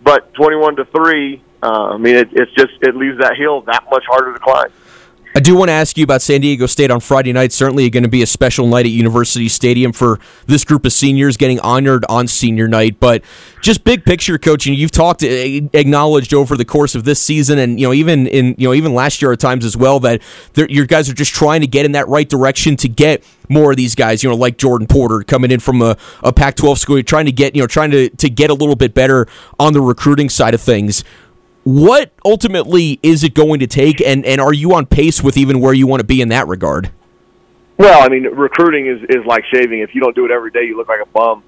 But 0.01 0.33
21 0.33 0.77
to 0.77 0.85
3, 0.85 1.43
uh, 1.61 1.67
I 1.67 1.97
mean, 1.97 2.15
it, 2.15 2.29
it's 2.31 2.51
just, 2.53 2.73
it 2.81 2.95
leaves 2.95 3.19
that 3.19 3.35
hill 3.37 3.61
that 3.61 3.83
much 3.91 4.03
harder 4.07 4.33
to 4.33 4.39
climb. 4.39 4.71
I 5.33 5.39
do 5.39 5.55
want 5.55 5.69
to 5.69 5.73
ask 5.73 5.97
you 5.97 6.03
about 6.03 6.21
San 6.21 6.41
Diego 6.41 6.65
State 6.65 6.91
on 6.91 6.99
Friday 6.99 7.31
night. 7.31 7.53
Certainly 7.53 7.89
going 7.89 8.03
to 8.03 8.09
be 8.09 8.21
a 8.21 8.25
special 8.25 8.67
night 8.67 8.85
at 8.85 8.91
University 8.91 9.47
Stadium 9.47 9.93
for 9.93 10.19
this 10.45 10.65
group 10.65 10.85
of 10.85 10.91
seniors 10.91 11.37
getting 11.37 11.57
honored 11.61 12.03
on 12.09 12.27
senior 12.27 12.67
night. 12.67 12.99
But 12.99 13.23
just 13.61 13.85
big 13.85 14.03
picture 14.03 14.37
coaching, 14.37 14.73
you've 14.73 14.91
talked 14.91 15.23
eh, 15.23 15.61
acknowledged 15.71 16.33
over 16.33 16.57
the 16.57 16.65
course 16.65 16.95
of 16.95 17.05
this 17.05 17.21
season 17.21 17.59
and 17.59 17.79
you 17.79 17.87
know 17.87 17.93
even 17.93 18.27
in 18.27 18.55
you 18.57 18.67
know 18.67 18.73
even 18.73 18.93
last 18.93 19.21
year 19.21 19.31
at 19.31 19.39
times 19.39 19.63
as 19.63 19.77
well 19.77 20.01
that 20.01 20.21
your 20.55 20.85
guys 20.85 21.09
are 21.09 21.13
just 21.13 21.33
trying 21.33 21.61
to 21.61 21.67
get 21.67 21.85
in 21.85 21.93
that 21.93 22.09
right 22.09 22.27
direction 22.27 22.75
to 22.77 22.89
get 22.89 23.23
more 23.47 23.71
of 23.71 23.77
these 23.77 23.95
guys, 23.95 24.23
you 24.23 24.29
know, 24.29 24.35
like 24.35 24.57
Jordan 24.57 24.87
Porter 24.87 25.23
coming 25.23 25.51
in 25.51 25.59
from 25.59 25.81
a, 25.81 25.97
a 26.23 26.31
Pac-12 26.31 26.77
school, 26.77 27.03
trying 27.03 27.25
to 27.25 27.33
get, 27.33 27.53
you 27.53 27.61
know, 27.61 27.67
trying 27.67 27.91
to, 27.91 28.09
to 28.09 28.29
get 28.29 28.49
a 28.49 28.53
little 28.53 28.77
bit 28.77 28.93
better 28.93 29.27
on 29.59 29.73
the 29.73 29.81
recruiting 29.81 30.29
side 30.29 30.53
of 30.53 30.61
things 30.61 31.03
what 31.63 32.11
ultimately 32.25 32.99
is 33.03 33.23
it 33.23 33.33
going 33.33 33.59
to 33.59 33.67
take, 33.67 34.01
and, 34.01 34.25
and 34.25 34.41
are 34.41 34.53
you 34.53 34.73
on 34.73 34.85
pace 34.85 35.21
with 35.21 35.37
even 35.37 35.59
where 35.59 35.73
you 35.73 35.85
want 35.87 35.99
to 35.99 36.05
be 36.05 36.21
in 36.21 36.29
that 36.29 36.47
regard? 36.47 36.91
Well, 37.77 38.03
I 38.03 38.09
mean, 38.09 38.23
recruiting 38.23 38.87
is, 38.87 39.01
is 39.09 39.25
like 39.25 39.43
shaving. 39.53 39.79
If 39.79 39.93
you 39.93 40.01
don't 40.01 40.15
do 40.15 40.25
it 40.25 40.31
every 40.31 40.51
day, 40.51 40.63
you 40.63 40.77
look 40.77 40.87
like 40.87 41.01
a 41.01 41.07
bum. 41.07 41.43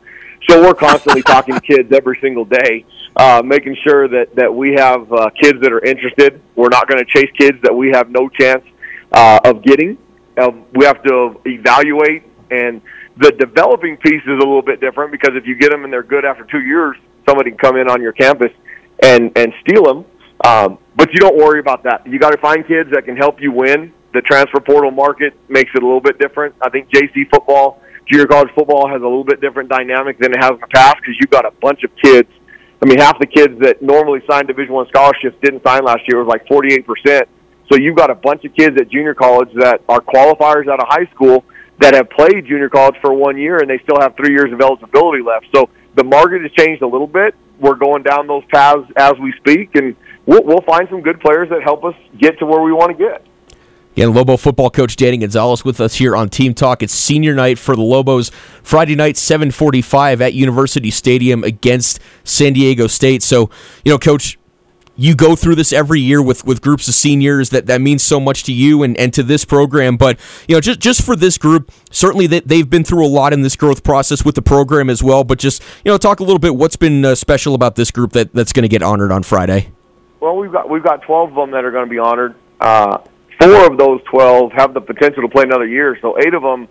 So 0.49 0.61
we're 0.61 0.73
constantly 0.73 1.21
talking 1.27 1.55
to 1.55 1.61
kids 1.61 1.91
every 1.91 2.17
single 2.21 2.45
day, 2.45 2.85
uh, 3.15 3.41
making 3.43 3.77
sure 3.83 4.07
that 4.07 4.35
that 4.35 4.53
we 4.53 4.73
have 4.73 5.11
uh, 5.11 5.29
kids 5.31 5.61
that 5.61 5.71
are 5.71 5.83
interested. 5.83 6.41
We're 6.55 6.69
not 6.69 6.87
going 6.87 7.03
to 7.03 7.05
chase 7.05 7.29
kids 7.37 7.59
that 7.63 7.73
we 7.73 7.91
have 7.91 8.09
no 8.09 8.29
chance 8.29 8.63
uh, 9.11 9.39
of 9.45 9.63
getting. 9.63 9.97
Uh, 10.37 10.51
we 10.73 10.85
have 10.85 11.03
to 11.03 11.39
evaluate, 11.45 12.23
and 12.49 12.81
the 13.17 13.31
developing 13.31 13.97
piece 13.97 14.23
is 14.23 14.29
a 14.29 14.45
little 14.45 14.63
bit 14.63 14.81
different 14.81 15.11
because 15.11 15.35
if 15.35 15.45
you 15.45 15.55
get 15.55 15.69
them 15.69 15.83
and 15.83 15.93
they're 15.93 16.01
good 16.01 16.25
after 16.25 16.43
two 16.45 16.61
years, 16.61 16.97
somebody 17.27 17.51
can 17.51 17.59
come 17.59 17.77
in 17.77 17.87
on 17.87 18.01
your 18.01 18.13
campus 18.13 18.51
and 19.03 19.31
and 19.35 19.53
steal 19.61 19.83
them. 19.83 20.05
Um, 20.45 20.79
but 20.95 21.13
you 21.13 21.19
don't 21.19 21.37
worry 21.37 21.59
about 21.59 21.83
that. 21.83 22.07
You 22.07 22.19
got 22.19 22.31
to 22.31 22.37
find 22.37 22.65
kids 22.67 22.89
that 22.91 23.05
can 23.05 23.15
help 23.15 23.41
you 23.41 23.51
win. 23.51 23.93
The 24.13 24.21
transfer 24.21 24.59
portal 24.59 24.91
market 24.91 25.33
makes 25.49 25.71
it 25.75 25.83
a 25.83 25.85
little 25.85 26.01
bit 26.01 26.19
different. 26.19 26.55
I 26.61 26.69
think 26.69 26.89
JC 26.89 27.29
football, 27.29 27.81
junior 28.05 28.27
college 28.27 28.49
football, 28.55 28.87
has 28.87 29.01
a 29.01 29.05
little 29.05 29.23
bit 29.23 29.41
different 29.41 29.69
dynamic 29.69 30.19
than 30.19 30.31
it 30.31 30.37
has 30.39 30.51
in 30.51 30.59
the 30.59 30.67
past 30.67 30.97
because 30.97 31.15
you've 31.19 31.31
got 31.31 31.45
a 31.45 31.51
bunch 31.61 31.83
of 31.83 31.91
kids. 32.01 32.29
I 32.81 32.85
mean, 32.85 32.99
half 32.99 33.17
the 33.19 33.27
kids 33.27 33.59
that 33.61 33.81
normally 33.81 34.21
signed 34.29 34.47
Division 34.47 34.73
One 34.73 34.87
scholarships 34.87 35.37
didn't 35.41 35.63
sign 35.63 35.83
last 35.83 36.01
year. 36.07 36.19
It 36.19 36.25
was 36.25 36.27
like 36.27 36.47
forty-eight 36.47 36.85
percent. 36.85 37.27
So 37.71 37.77
you've 37.77 37.95
got 37.95 38.11
a 38.11 38.15
bunch 38.15 38.43
of 38.45 38.53
kids 38.53 38.79
at 38.79 38.89
junior 38.89 39.13
college 39.13 39.49
that 39.55 39.81
are 39.87 40.01
qualifiers 40.01 40.67
out 40.67 40.79
of 40.79 40.87
high 40.87 41.05
school 41.15 41.43
that 41.79 41.93
have 41.95 42.09
played 42.09 42.45
junior 42.45 42.69
college 42.69 42.95
for 43.01 43.13
one 43.13 43.37
year 43.37 43.57
and 43.57 43.69
they 43.69 43.79
still 43.79 43.99
have 43.99 44.15
three 44.15 44.31
years 44.31 44.51
of 44.51 44.61
eligibility 44.61 45.23
left. 45.23 45.47
So 45.55 45.69
the 45.95 46.03
market 46.03 46.41
has 46.41 46.51
changed 46.51 46.81
a 46.81 46.87
little 46.87 47.07
bit. 47.07 47.33
We're 47.59 47.75
going 47.75 48.03
down 48.03 48.27
those 48.27 48.43
paths 48.51 48.87
as 48.95 49.13
we 49.21 49.33
speak, 49.37 49.75
and 49.75 49.95
we'll, 50.25 50.43
we'll 50.43 50.61
find 50.61 50.87
some 50.89 51.01
good 51.01 51.19
players 51.19 51.49
that 51.49 51.63
help 51.63 51.83
us 51.83 51.95
get 52.17 52.39
to 52.39 52.45
where 52.45 52.61
we 52.61 52.71
want 52.71 52.97
to 52.97 53.03
get. 53.03 53.25
Again, 53.93 54.11
Lobo 54.11 54.37
football 54.37 54.71
coach 54.71 54.95
Danny 54.95 55.17
Gonzales 55.17 55.63
with 55.63 55.79
us 55.79 55.95
here 55.95 56.15
on 56.15 56.27
Team 56.27 56.55
Talk. 56.55 56.81
It's 56.81 56.93
senior 56.93 57.35
night 57.35 57.59
for 57.59 57.75
the 57.75 57.83
Lobos. 57.83 58.31
Friday 58.63 58.95
night, 58.95 59.17
745 59.17 60.19
at 60.19 60.33
University 60.33 60.89
Stadium 60.89 61.43
against 61.43 61.99
San 62.23 62.53
Diego 62.53 62.87
State. 62.87 63.21
So, 63.21 63.51
you 63.85 63.91
know, 63.91 63.99
coach, 63.99 64.39
you 64.95 65.15
go 65.15 65.35
through 65.35 65.55
this 65.55 65.73
every 65.73 65.99
year 65.99 66.21
with, 66.21 66.45
with 66.45 66.61
groups 66.61 66.87
of 66.87 66.93
seniors 66.93 67.49
that, 67.49 67.65
that 67.65 67.81
means 67.81 68.03
so 68.03 68.19
much 68.19 68.43
to 68.43 68.53
you 68.53 68.83
and, 68.83 68.95
and 68.97 69.13
to 69.13 69.23
this 69.23 69.43
program. 69.43 69.97
But, 69.97 70.19
you 70.47 70.55
know, 70.55 70.61
just, 70.61 70.79
just 70.79 71.01
for 71.01 71.15
this 71.15 71.37
group, 71.37 71.71
certainly 71.91 72.27
that 72.27 72.47
they've 72.47 72.69
been 72.69 72.83
through 72.83 73.05
a 73.05 73.07
lot 73.07 73.33
in 73.33 73.41
this 73.41 73.55
growth 73.55 73.83
process 73.83 74.23
with 74.23 74.35
the 74.35 74.41
program 74.41 74.89
as 74.89 75.01
well. 75.01 75.23
But 75.23 75.39
just, 75.39 75.63
you 75.83 75.91
know, 75.91 75.97
talk 75.97 76.19
a 76.19 76.23
little 76.23 76.39
bit 76.39 76.55
what's 76.55 76.75
been 76.75 77.03
uh, 77.03 77.15
special 77.15 77.55
about 77.55 77.75
this 77.75 77.91
group 77.91 78.11
that, 78.13 78.33
that's 78.33 78.53
going 78.53 78.63
to 78.63 78.69
get 78.69 78.83
honored 78.83 79.11
on 79.11 79.23
Friday. 79.23 79.71
Well, 80.19 80.37
we've 80.37 80.53
got 80.53 80.69
we've 80.69 80.83
got 80.83 81.01
12 81.01 81.31
of 81.31 81.35
them 81.35 81.51
that 81.51 81.65
are 81.65 81.71
going 81.71 81.83
to 81.83 81.89
be 81.89 81.99
honored. 81.99 82.35
Uh, 82.57 82.99
four 83.41 83.69
of 83.69 83.77
those 83.77 83.99
12 84.09 84.53
have 84.53 84.73
the 84.73 84.79
potential 84.79 85.21
to 85.21 85.27
play 85.27 85.43
another 85.43 85.67
year. 85.67 85.97
So 86.01 86.17
eight 86.17 86.33
of 86.33 86.41
them 86.41 86.69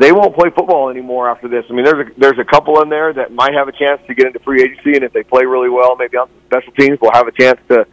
they 0.00 0.12
won't 0.12 0.34
play 0.34 0.48
football 0.48 0.88
anymore 0.88 1.28
after 1.28 1.46
this. 1.46 1.62
I 1.68 1.74
mean, 1.74 1.84
there's 1.84 2.08
a, 2.08 2.10
there's 2.18 2.38
a 2.38 2.44
couple 2.44 2.80
in 2.80 2.88
there 2.88 3.12
that 3.12 3.32
might 3.32 3.52
have 3.52 3.68
a 3.68 3.72
chance 3.72 4.00
to 4.06 4.14
get 4.14 4.26
into 4.26 4.38
free 4.38 4.62
agency, 4.62 4.94
and 4.94 5.04
if 5.04 5.12
they 5.12 5.22
play 5.22 5.44
really 5.44 5.68
well, 5.68 5.94
maybe 5.94 6.16
on 6.16 6.30
special 6.46 6.72
teams, 6.72 6.98
will 7.02 7.12
have 7.12 7.28
a 7.28 7.32
chance 7.32 7.60
to 7.68 7.86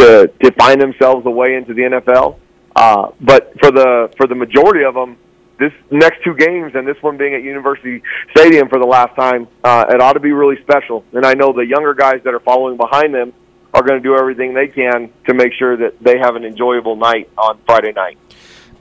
to 0.00 0.26
to 0.42 0.52
find 0.58 0.80
themselves 0.80 1.24
a 1.24 1.30
way 1.30 1.54
into 1.54 1.72
the 1.72 1.82
NFL. 1.82 2.38
Uh, 2.74 3.10
but 3.20 3.52
for 3.60 3.70
the 3.70 4.12
for 4.16 4.26
the 4.26 4.34
majority 4.34 4.82
of 4.82 4.94
them, 4.94 5.16
this 5.60 5.72
next 5.92 6.24
two 6.24 6.34
games 6.34 6.72
and 6.74 6.84
this 6.84 7.00
one 7.00 7.16
being 7.16 7.34
at 7.34 7.44
University 7.44 8.02
Stadium 8.36 8.68
for 8.68 8.80
the 8.80 8.86
last 8.86 9.14
time, 9.14 9.46
uh, 9.62 9.84
it 9.88 10.00
ought 10.00 10.14
to 10.14 10.20
be 10.20 10.32
really 10.32 10.60
special. 10.62 11.04
And 11.12 11.24
I 11.24 11.34
know 11.34 11.52
the 11.52 11.64
younger 11.64 11.94
guys 11.94 12.22
that 12.24 12.34
are 12.34 12.40
following 12.40 12.76
behind 12.76 13.14
them 13.14 13.32
are 13.72 13.82
going 13.82 14.02
to 14.02 14.06
do 14.06 14.16
everything 14.16 14.52
they 14.52 14.66
can 14.66 15.12
to 15.28 15.34
make 15.34 15.52
sure 15.52 15.76
that 15.76 16.02
they 16.02 16.18
have 16.18 16.34
an 16.34 16.44
enjoyable 16.44 16.96
night 16.96 17.30
on 17.38 17.60
Friday 17.66 17.92
night. 17.92 18.18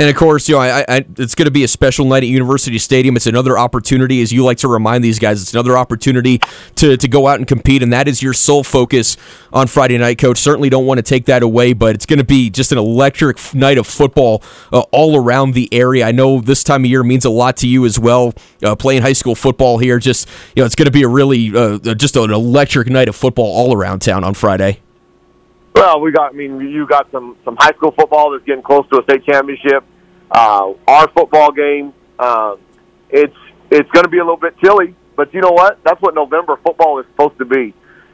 And 0.02 0.10
of 0.10 0.16
course, 0.16 0.50
you 0.50 0.56
know, 0.56 0.62
I, 0.62 0.84
I, 0.88 1.06
it's 1.20 1.36
going 1.36 1.46
to 1.46 1.52
be 1.52 1.64
a 1.64 1.68
special 1.68 2.06
night 2.06 2.24
at 2.24 2.30
University 2.30 2.80
Stadium. 2.80 3.16
It's 3.16 3.28
another 3.28 3.56
opportunity, 3.56 4.20
as 4.24 4.32
you 4.32 4.44
like 4.44 4.58
to 4.58 4.68
remind 4.68 5.04
these 5.04 5.20
guys, 5.20 5.44
it's 5.44 5.54
another 5.54 5.78
opportunity 5.78 6.42
to, 6.78 6.98
to 6.98 7.08
go 7.08 7.28
out 7.28 7.38
and 7.38 7.48
compete, 7.48 7.84
and 7.84 7.94
that 7.94 8.08
is 8.08 8.24
your 8.24 8.34
sole 8.34 8.64
focus 8.64 9.16
on 9.54 9.68
Friday 9.68 10.00
night, 10.00 10.18
Coach. 10.18 10.40
Certainly 10.40 10.72
don't 10.72 10.88
want 10.88 10.98
to 10.98 11.04
take 11.04 11.26
that 11.26 11.44
away, 11.44 11.74
but 11.74 11.94
it's 11.94 12.08
going 12.08 12.18
to 12.18 12.26
be 12.26 12.50
just 12.50 12.72
an 12.72 12.80
electric 12.80 13.54
night 13.54 13.78
of 13.78 13.86
football 13.86 14.42
uh, 14.74 14.80
all 14.92 15.16
around 15.16 15.54
the 15.54 15.72
area. 15.72 16.04
I 16.04 16.12
know 16.12 16.42
this 16.42 16.64
time 16.64 16.84
of 16.84 16.90
year 16.90 17.04
means 17.04 17.24
a 17.24 17.30
lot 17.30 17.58
to 17.58 17.68
you 17.68 17.86
as 17.86 18.00
well, 18.00 18.34
uh, 18.64 18.76
playing 18.76 19.04
high 19.04 19.14
school 19.14 19.36
football 19.36 19.78
here. 19.78 20.00
Just 20.00 20.28
you 20.56 20.64
know, 20.64 20.66
it's 20.66 20.74
going 20.74 20.88
to 20.88 20.92
be 20.92 21.04
a 21.04 21.08
really 21.08 21.56
uh, 21.56 21.78
just 21.94 22.16
an 22.16 22.32
electric 22.32 22.88
night 22.88 23.08
of 23.08 23.16
football 23.16 23.46
all 23.46 23.78
around 23.78 24.00
town 24.00 24.24
on 24.24 24.34
Friday. 24.34 24.80
Well, 25.76 26.02
we 26.02 26.12
got. 26.12 26.34
I 26.34 26.36
mean, 26.36 26.60
you 26.60 26.88
got 26.88 27.10
some 27.12 27.38
some 27.46 27.56
high 27.60 27.74
school 27.78 27.92
football 27.92 28.32
that's 28.32 28.44
getting 28.46 28.64
close 28.64 28.88
to 28.90 29.00
a 29.00 29.04
state 29.04 29.24
championship. 29.26 29.84
Uh, 30.32 30.74
our 30.88 31.10
football 31.10 31.52
game, 31.52 31.94
uh, 32.18 32.56
it's 33.10 33.36
it's 33.70 33.90
going 33.92 34.04
to 34.04 34.10
be 34.10 34.18
a 34.18 34.24
little 34.24 34.38
bit 34.38 34.58
chilly, 34.64 34.96
but 35.18 35.34
you 35.34 35.42
know 35.42 35.52
what? 35.52 35.80
That's 35.84 36.02
what 36.02 36.16
November 36.16 36.58
football 36.64 37.00
is 37.00 37.06
supposed 37.12 37.38
to 37.40 37.46
be. 37.46 37.74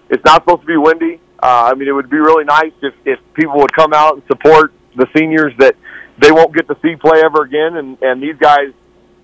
It's 0.10 0.24
not 0.26 0.42
supposed 0.44 0.62
to 0.62 0.68
be 0.68 0.78
windy. 0.78 1.20
Uh, 1.42 1.70
I 1.72 1.76
mean, 1.76 1.88
it 1.88 1.92
would 1.92 2.10
be 2.10 2.18
really 2.18 2.44
nice 2.46 2.74
if 2.82 2.94
if 3.06 3.20
people 3.36 3.58
would 3.58 3.74
come 3.74 3.94
out 3.94 4.16
and 4.16 4.24
support 4.28 4.74
the 4.96 5.06
seniors 5.16 5.54
that 5.60 5.76
they 6.18 6.32
won't 6.32 6.56
get 6.56 6.68
to 6.68 6.76
see 6.82 6.96
play 6.96 7.22
ever 7.24 7.44
again, 7.44 7.78
and 7.78 7.98
and 8.02 8.22
these 8.22 8.38
guys. 8.40 8.74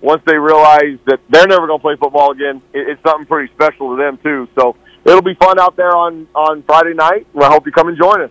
Once 0.00 0.20
they 0.26 0.36
realize 0.36 0.98
that 1.06 1.18
they're 1.30 1.46
never 1.46 1.66
going 1.66 1.78
to 1.78 1.82
play 1.82 1.96
football 1.96 2.30
again, 2.30 2.60
it, 2.74 2.90
it's 2.90 3.02
something 3.02 3.24
pretty 3.24 3.50
special 3.54 3.96
to 3.96 3.96
them 3.96 4.18
too. 4.22 4.46
So 4.54 4.76
it'll 5.02 5.22
be 5.22 5.32
fun 5.32 5.58
out 5.58 5.76
there 5.76 5.96
on 5.96 6.28
on 6.34 6.62
Friday 6.64 6.92
night. 6.92 7.26
I 7.40 7.48
hope 7.48 7.64
you 7.64 7.72
come 7.72 7.88
and 7.88 7.96
join 7.96 8.20
us. 8.20 8.30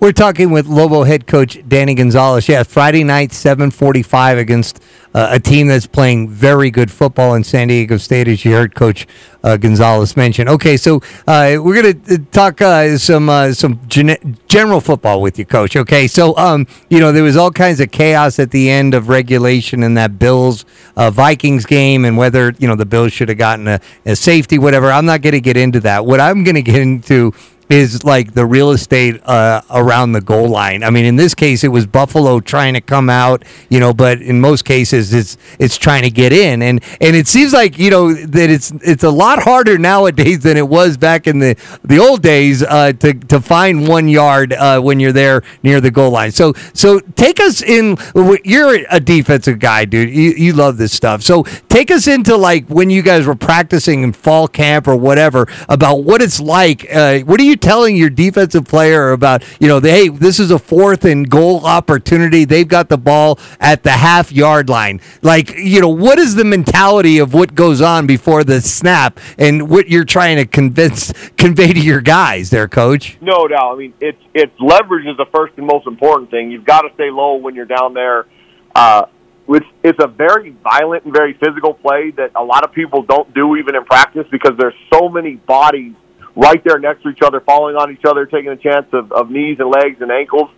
We're 0.00 0.12
talking 0.12 0.50
with 0.50 0.66
Lobo 0.66 1.02
head 1.02 1.26
coach 1.26 1.58
Danny 1.68 1.94
Gonzales. 1.94 2.48
Yeah, 2.48 2.62
Friday 2.62 3.04
night, 3.04 3.34
seven 3.34 3.70
forty-five 3.70 4.38
against 4.38 4.82
uh, 5.12 5.28
a 5.32 5.38
team 5.38 5.66
that's 5.66 5.86
playing 5.86 6.30
very 6.30 6.70
good 6.70 6.90
football 6.90 7.34
in 7.34 7.44
San 7.44 7.68
Diego 7.68 7.98
State, 7.98 8.26
as 8.26 8.42
you 8.42 8.52
heard 8.52 8.74
Coach 8.74 9.06
uh, 9.44 9.58
Gonzales 9.58 10.16
mention. 10.16 10.48
Okay, 10.48 10.78
so 10.78 11.02
uh, 11.26 11.58
we're 11.60 11.82
going 11.82 12.02
to 12.02 12.18
talk 12.32 12.62
uh, 12.62 12.96
some 12.96 13.28
uh, 13.28 13.52
some 13.52 13.78
gen- 13.88 14.38
general 14.48 14.80
football 14.80 15.20
with 15.20 15.38
you, 15.38 15.44
Coach. 15.44 15.76
Okay, 15.76 16.06
so 16.06 16.34
um, 16.38 16.66
you 16.88 16.98
know 16.98 17.12
there 17.12 17.22
was 17.22 17.36
all 17.36 17.50
kinds 17.50 17.78
of 17.78 17.90
chaos 17.90 18.38
at 18.38 18.52
the 18.52 18.70
end 18.70 18.94
of 18.94 19.10
regulation 19.10 19.82
in 19.82 19.92
that 19.94 20.18
Bills 20.18 20.64
uh, 20.96 21.10
Vikings 21.10 21.66
game, 21.66 22.06
and 22.06 22.16
whether 22.16 22.54
you 22.58 22.66
know 22.66 22.74
the 22.74 22.86
Bills 22.86 23.12
should 23.12 23.28
have 23.28 23.36
gotten 23.36 23.68
a, 23.68 23.80
a 24.06 24.16
safety, 24.16 24.56
whatever. 24.58 24.90
I'm 24.90 25.04
not 25.04 25.20
going 25.20 25.34
to 25.34 25.42
get 25.42 25.58
into 25.58 25.80
that. 25.80 26.06
What 26.06 26.20
I'm 26.20 26.42
going 26.42 26.54
to 26.54 26.62
get 26.62 26.76
into 26.76 27.34
is 27.70 28.02
like 28.02 28.34
the 28.34 28.44
real 28.44 28.72
estate 28.72 29.20
uh, 29.24 29.62
around 29.70 30.12
the 30.12 30.20
goal 30.20 30.48
line. 30.48 30.82
I 30.82 30.90
mean, 30.90 31.04
in 31.04 31.14
this 31.14 31.34
case, 31.36 31.62
it 31.62 31.68
was 31.68 31.86
Buffalo 31.86 32.40
trying 32.40 32.74
to 32.74 32.80
come 32.80 33.08
out, 33.08 33.44
you 33.68 33.78
know, 33.78 33.94
but 33.94 34.20
in 34.20 34.40
most 34.40 34.64
cases, 34.64 35.14
it's 35.14 35.38
it's 35.60 35.78
trying 35.78 36.02
to 36.02 36.10
get 36.10 36.32
in, 36.32 36.62
and 36.62 36.82
and 37.00 37.14
it 37.14 37.28
seems 37.28 37.52
like 37.52 37.78
you 37.78 37.90
know 37.90 38.12
that 38.12 38.50
it's 38.50 38.72
it's 38.82 39.04
a 39.04 39.10
lot 39.10 39.42
harder 39.42 39.78
nowadays 39.78 40.40
than 40.40 40.56
it 40.56 40.68
was 40.68 40.96
back 40.96 41.28
in 41.28 41.38
the 41.38 41.56
the 41.84 41.98
old 41.98 42.22
days 42.22 42.62
uh, 42.64 42.92
to 42.94 43.14
to 43.14 43.40
find 43.40 43.86
one 43.86 44.08
yard 44.08 44.52
uh, 44.52 44.80
when 44.80 44.98
you're 44.98 45.12
there 45.12 45.42
near 45.62 45.80
the 45.80 45.92
goal 45.92 46.10
line. 46.10 46.32
So 46.32 46.52
so 46.74 46.98
take 46.98 47.38
us 47.38 47.62
in. 47.62 47.96
You're 48.44 48.80
a 48.90 48.98
defensive 48.98 49.60
guy, 49.60 49.84
dude. 49.84 50.10
You, 50.10 50.32
you 50.32 50.52
love 50.54 50.76
this 50.76 50.92
stuff. 50.92 51.22
So 51.22 51.44
take 51.68 51.92
us 51.92 52.08
into 52.08 52.36
like 52.36 52.66
when 52.66 52.90
you 52.90 53.02
guys 53.02 53.26
were 53.26 53.36
practicing 53.36 54.02
in 54.02 54.12
fall 54.12 54.48
camp 54.48 54.88
or 54.88 54.96
whatever 54.96 55.46
about 55.68 56.02
what 56.02 56.20
it's 56.20 56.40
like. 56.40 56.92
Uh, 56.92 57.20
what 57.20 57.38
do 57.38 57.46
you 57.46 57.59
telling 57.60 57.96
your 57.96 58.10
defensive 58.10 58.64
player 58.66 59.12
about, 59.12 59.44
you 59.60 59.68
know, 59.68 59.80
hey, 59.80 60.08
this 60.08 60.40
is 60.40 60.50
a 60.50 60.58
fourth 60.58 61.04
and 61.04 61.28
goal 61.28 61.64
opportunity. 61.64 62.44
They've 62.44 62.66
got 62.68 62.88
the 62.88 62.98
ball 62.98 63.38
at 63.60 63.82
the 63.82 63.90
half 63.90 64.32
yard 64.32 64.68
line. 64.68 65.00
Like, 65.22 65.56
you 65.56 65.80
know, 65.80 65.88
what 65.88 66.18
is 66.18 66.34
the 66.34 66.44
mentality 66.44 67.18
of 67.18 67.34
what 67.34 67.54
goes 67.54 67.80
on 67.80 68.06
before 68.06 68.44
the 68.44 68.60
snap 68.60 69.20
and 69.38 69.68
what 69.68 69.88
you're 69.88 70.04
trying 70.04 70.36
to 70.36 70.46
convince 70.46 71.12
convey 71.36 71.72
to 71.72 71.80
your 71.80 72.00
guys 72.00 72.50
there, 72.50 72.68
coach? 72.68 73.18
No 73.20 73.46
doubt. 73.48 73.74
I 73.74 73.76
mean, 73.76 73.94
it's 74.00 74.22
it's 74.34 74.52
leverage 74.60 75.06
is 75.06 75.16
the 75.16 75.26
first 75.34 75.54
and 75.56 75.66
most 75.66 75.86
important 75.86 76.30
thing. 76.30 76.50
You've 76.50 76.64
got 76.64 76.82
to 76.82 76.94
stay 76.94 77.10
low 77.10 77.36
when 77.36 77.54
you're 77.54 77.66
down 77.66 77.94
there. 77.94 78.26
Uh, 78.74 79.06
it's, 79.48 79.66
it's 79.82 79.98
a 80.02 80.06
very 80.06 80.50
violent 80.62 81.04
and 81.04 81.12
very 81.12 81.34
physical 81.34 81.74
play 81.74 82.12
that 82.12 82.32
a 82.36 82.44
lot 82.44 82.64
of 82.64 82.72
people 82.72 83.02
don't 83.02 83.32
do 83.34 83.56
even 83.56 83.74
in 83.74 83.84
practice 83.84 84.26
because 84.30 84.52
there's 84.58 84.74
so 84.92 85.08
many 85.08 85.36
bodies 85.36 85.94
right 86.36 86.62
there 86.64 86.78
next 86.78 87.02
to 87.02 87.10
each 87.10 87.22
other, 87.22 87.40
falling 87.40 87.76
on 87.76 87.92
each 87.92 88.04
other, 88.06 88.26
taking 88.26 88.50
a 88.50 88.56
chance 88.56 88.86
of, 88.92 89.12
of 89.12 89.30
knees 89.30 89.58
and 89.58 89.70
legs 89.70 90.00
and 90.00 90.10
ankles. 90.10 90.50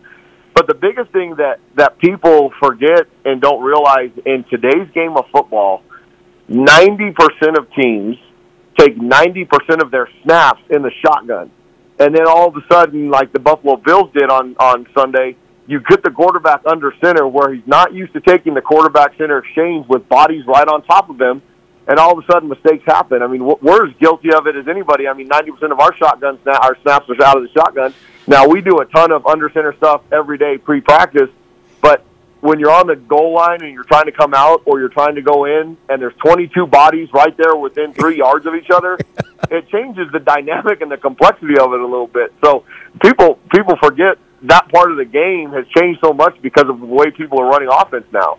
But 0.55 0.67
the 0.67 0.75
biggest 0.75 1.11
thing 1.13 1.37
that, 1.37 1.61
that 1.77 1.99
people 1.99 2.53
forget 2.61 3.07
and 3.25 3.41
don't 3.41 3.63
realize 3.63 4.11
in 4.27 4.45
today's 4.51 4.89
game 4.95 5.17
of 5.17 5.25
football, 5.33 5.83
90% 6.49 7.15
of 7.59 7.73
teams 7.73 8.17
take 8.79 8.97
90% 8.97 9.83
of 9.83 9.91
their 9.91 10.09
snaps 10.23 10.61
in 10.71 10.83
the 10.83 10.91
shotgun. 11.05 11.51
And 11.99 12.15
then 12.15 12.27
all 12.27 12.49
of 12.49 12.57
a 12.57 12.63
sudden, 12.71 13.11
like 13.11 13.33
the 13.33 13.39
Buffalo 13.39 13.77
Bills 13.77 14.11
did 14.13 14.31
on, 14.31 14.57
on 14.59 14.87
Sunday, 14.95 15.37
you 15.67 15.81
get 15.89 16.03
the 16.03 16.11
quarterback 16.11 16.63
under 16.67 16.93
center 17.03 17.27
where 17.27 17.55
he's 17.55 17.67
not 17.67 17.95
used 17.95 18.13
to 18.15 18.21
taking 18.21 18.55
the 18.55 18.61
quarterback 18.61 19.17
center 19.17 19.39
exchange 19.39 19.87
with 19.89 20.09
bodies 20.09 20.45
right 20.47 20.67
on 20.67 20.83
top 20.83 21.09
of 21.09 21.21
him 21.21 21.41
and 21.89 21.99
all 21.99 22.17
of 22.17 22.25
a 22.25 22.33
sudden 22.33 22.49
mistakes 22.49 22.85
happen. 22.87 23.23
I 23.23 23.27
mean, 23.27 23.45
we're 23.45 23.89
as 23.89 23.95
guilty 23.99 24.33
of 24.33 24.47
it 24.47 24.57
as 24.57 24.69
anybody. 24.69 25.09
I 25.09 25.15
mean, 25.15 25.29
90% 25.29 25.73
of 25.73 25.81
our 25.81 25.95
shotgun 25.97 26.39
snap, 26.43 26.63
our 26.63 26.77
snaps 26.83 27.09
are 27.09 27.23
out 27.25 27.37
of 27.37 27.43
the 27.43 27.51
shotgun. 27.51 27.95
Now 28.27 28.47
we 28.47 28.61
do 28.61 28.79
a 28.79 28.87
ton 28.87 29.13
of 29.13 29.27
under 29.27 29.51
center 29.51 29.75
stuff 29.77 30.03
every 30.13 30.39
day 30.39 30.59
pre-practice, 30.59 31.31
but 31.81 32.05
when 32.41 32.59
you're 32.59 32.73
on 32.73 32.87
the 32.89 32.97
goal 32.97 33.35
line 33.35 33.63
and 33.63 33.73
you're 33.73 33.85
trying 33.85 34.07
to 34.07 34.13
come 34.13 34.35
out 34.35 34.63
or 34.65 34.81
you're 34.81 34.89
trying 34.89 35.15
to 35.15 35.23
go 35.23 35.45
in 35.45 35.77
and 35.89 36.03
there's 36.03 36.15
22 36.25 36.67
bodies 36.67 37.09
right 37.13 37.37
there 37.37 37.57
within 37.57 37.93
three 37.93 38.19
yards 38.19 38.47
of 38.47 38.55
each 38.55 38.71
other, 38.71 38.99
it 39.51 39.69
changes 39.69 40.11
the 40.13 40.21
dynamic 40.21 40.81
and 40.81 40.91
the 40.91 40.97
complexity 40.97 41.59
of 41.59 41.73
it 41.73 41.81
a 41.81 41.87
little 41.87 42.07
bit. 42.09 42.33
So 42.45 42.65
people 43.01 43.39
people 43.53 43.77
forget 43.77 44.19
that 44.43 44.69
part 44.73 44.91
of 44.91 44.99
the 44.99 45.05
game 45.05 45.51
has 45.53 45.67
changed 45.69 46.01
so 46.03 46.13
much 46.13 46.41
because 46.43 46.69
of 46.69 46.81
the 46.81 46.87
way 46.87 47.11
people 47.11 47.41
are 47.41 47.47
running 47.47 47.69
offense 47.71 48.07
now. 48.13 48.39